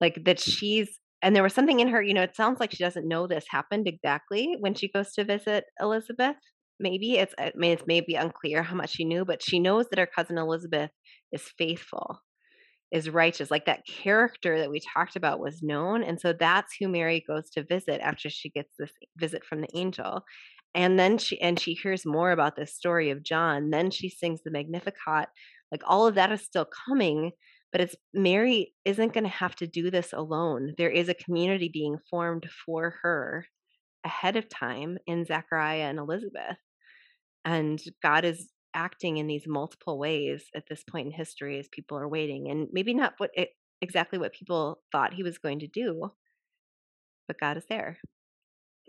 [0.00, 1.00] Like that, she's.
[1.22, 2.02] And there was something in her.
[2.02, 5.24] You know, it sounds like she doesn't know this happened exactly when she goes to
[5.24, 6.36] visit Elizabeth
[6.80, 9.98] maybe it's I mean it's maybe unclear how much she knew, but she knows that
[9.98, 10.90] her cousin Elizabeth
[11.32, 12.20] is faithful,
[12.92, 13.50] is righteous.
[13.50, 17.50] Like that character that we talked about was known, and so that's who Mary goes
[17.50, 20.22] to visit after she gets this visit from the angel.
[20.74, 23.70] And then she and she hears more about this story of John.
[23.70, 25.28] Then she sings the Magnificat.
[25.72, 27.32] Like all of that is still coming,
[27.72, 30.74] but it's Mary isn't going to have to do this alone.
[30.78, 33.46] There is a community being formed for her
[34.04, 36.56] ahead of time in Zechariah and Elizabeth
[37.44, 41.98] and God is acting in these multiple ways at this point in history as people
[41.98, 43.50] are waiting and maybe not what it,
[43.80, 46.10] exactly what people thought he was going to do
[47.26, 47.98] but God is there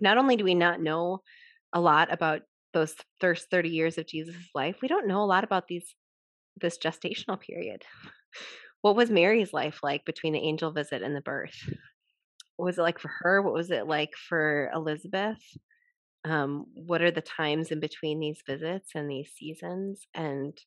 [0.02, 1.20] not only do we not know
[1.74, 2.42] a lot about
[2.74, 4.78] those first 30 years of Jesus' life.
[4.82, 5.96] We don't know a lot about these
[6.60, 7.84] this gestational period.
[8.82, 11.70] What was Mary's life like between the angel visit and the birth?
[12.56, 13.42] What was it like for her?
[13.42, 15.42] What was it like for Elizabeth?
[16.24, 20.08] Um, what are the times in between these visits and these seasons?
[20.14, 20.58] And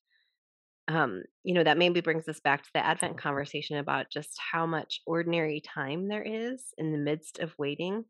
[0.89, 4.67] um, you know that maybe brings us back to the advent conversation about just how
[4.67, 8.05] much ordinary time there is in the midst of waiting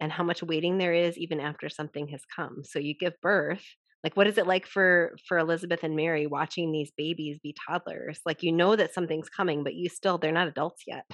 [0.00, 3.64] and how much waiting there is even after something has come so you give birth
[4.04, 8.20] like what is it like for for elizabeth and mary watching these babies be toddlers
[8.26, 11.04] like you know that something's coming but you still they're not adults yet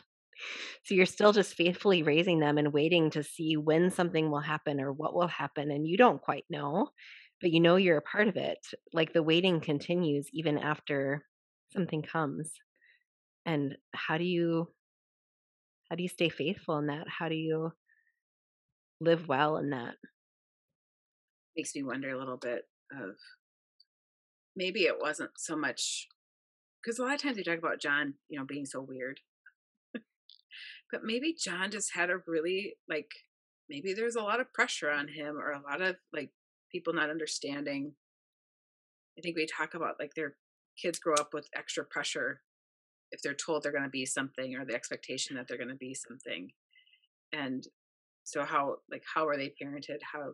[0.85, 4.81] so you're still just faithfully raising them and waiting to see when something will happen
[4.81, 5.71] or what will happen.
[5.71, 6.89] And you don't quite know,
[7.41, 8.59] but you know you're a part of it.
[8.93, 11.25] Like the waiting continues even after
[11.73, 12.51] something comes.
[13.47, 14.69] And how do you
[15.91, 17.07] how do you stay faithful in that?
[17.07, 17.73] How do you
[19.03, 19.95] live well in that?
[21.57, 23.17] Makes me wonder a little bit of
[24.57, 26.09] maybe it wasn't so much
[26.83, 29.21] because a lot of times we talk about John, you know, being so weird
[30.93, 33.11] but maybe John just had a really like
[33.69, 36.31] maybe there's a lot of pressure on him or a lot of like
[36.71, 37.95] people not understanding.
[39.19, 40.37] I think we talk about like their
[40.81, 42.43] kids grow up with extra pressure
[43.11, 45.75] if they're told they're going to be something or the expectation that they're going to
[45.75, 46.51] be something.
[47.33, 47.65] And
[48.33, 49.99] so how like how are they parented?
[50.11, 50.33] How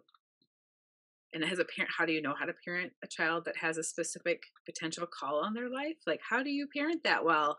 [1.34, 3.76] and as a parent how do you know how to parent a child that has
[3.76, 5.96] a specific potential call on their life?
[6.06, 7.58] Like how do you parent that well?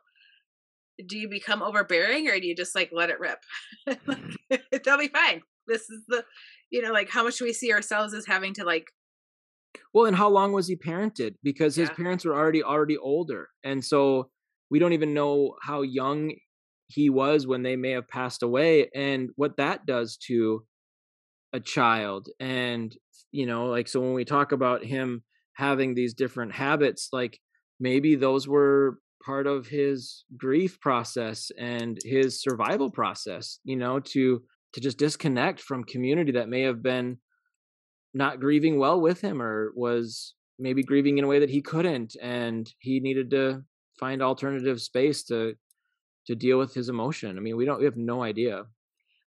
[1.06, 3.40] Do you become overbearing or do you just like let it rip?
[4.84, 5.42] They'll be fine.
[5.68, 6.24] This is the
[6.70, 8.88] you know, like how much do we see ourselves as having to like
[9.94, 11.36] well, and how long was he parented?
[11.44, 11.96] Because his yeah.
[11.96, 14.30] parents were already already older, and so
[14.72, 16.32] we don't even know how young
[16.90, 20.66] he was when they may have passed away, and what that does to
[21.54, 22.30] a child.
[22.40, 22.96] And
[23.32, 25.24] you know, like so when we talk about him
[25.54, 27.40] having these different habits, like
[27.80, 33.60] maybe those were part of his grief process and his survival process.
[33.64, 34.42] You know, to
[34.74, 37.18] to just disconnect from community that may have been
[38.14, 42.16] not grieving well with him or was maybe grieving in a way that he couldn't
[42.22, 43.64] and he needed to
[44.00, 45.54] find alternative space to
[46.30, 48.66] to deal with his emotion i mean we don't we have no idea.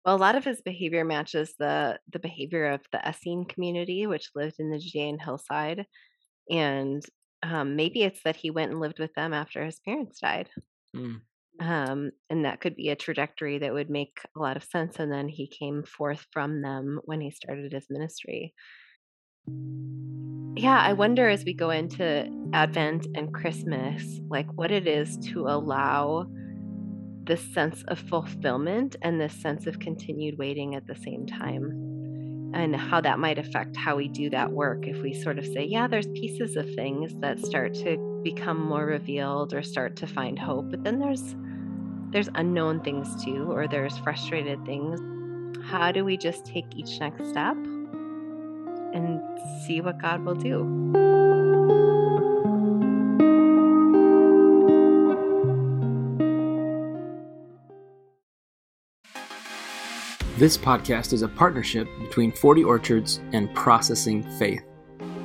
[0.05, 4.31] Well a lot of his behavior matches the the behavior of the essene community which
[4.35, 5.87] lived in the judean hillside
[6.51, 7.03] and
[7.43, 10.51] um, maybe it's that he went and lived with them after his parents died.
[10.95, 11.21] Mm.
[11.61, 15.11] um, and that could be a trajectory that would make a lot of sense and
[15.11, 18.53] then he came forth from them when he started his ministry.
[20.57, 25.47] Yeah, I wonder as we go into Advent and Christmas, like what it is to
[25.47, 26.27] allow
[27.31, 32.75] this sense of fulfillment and this sense of continued waiting at the same time, and
[32.75, 34.89] how that might affect how we do that work.
[34.89, 38.85] If we sort of say, yeah, there's pieces of things that start to become more
[38.85, 41.37] revealed or start to find hope, but then there's
[42.11, 44.99] there's unknown things too, or there's frustrated things.
[45.63, 47.57] How do we just take each next step
[48.93, 49.21] and
[49.65, 50.65] see what God will do.
[60.41, 64.63] This podcast is a partnership between 40 Orchards and Processing Faith.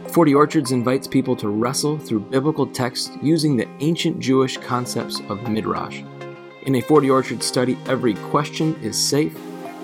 [0.10, 5.50] 40 Orchards invites people to wrestle through biblical texts using the ancient Jewish concepts of
[5.50, 6.04] Midrash.
[6.64, 9.34] In a 40 Orchards study, every question is safe,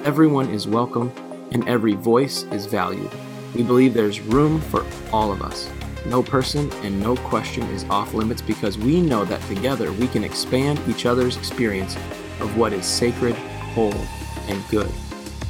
[0.03, 1.09] everyone is welcome,
[1.53, 3.09] and every voice is valued.
[3.55, 5.69] We believe there's room for all of us.
[6.07, 10.25] No person and no question is off limits because we know that together we can
[10.25, 11.95] expand each other's experience
[12.41, 13.35] of what is sacred,
[13.73, 13.95] whole,
[14.49, 14.91] and good.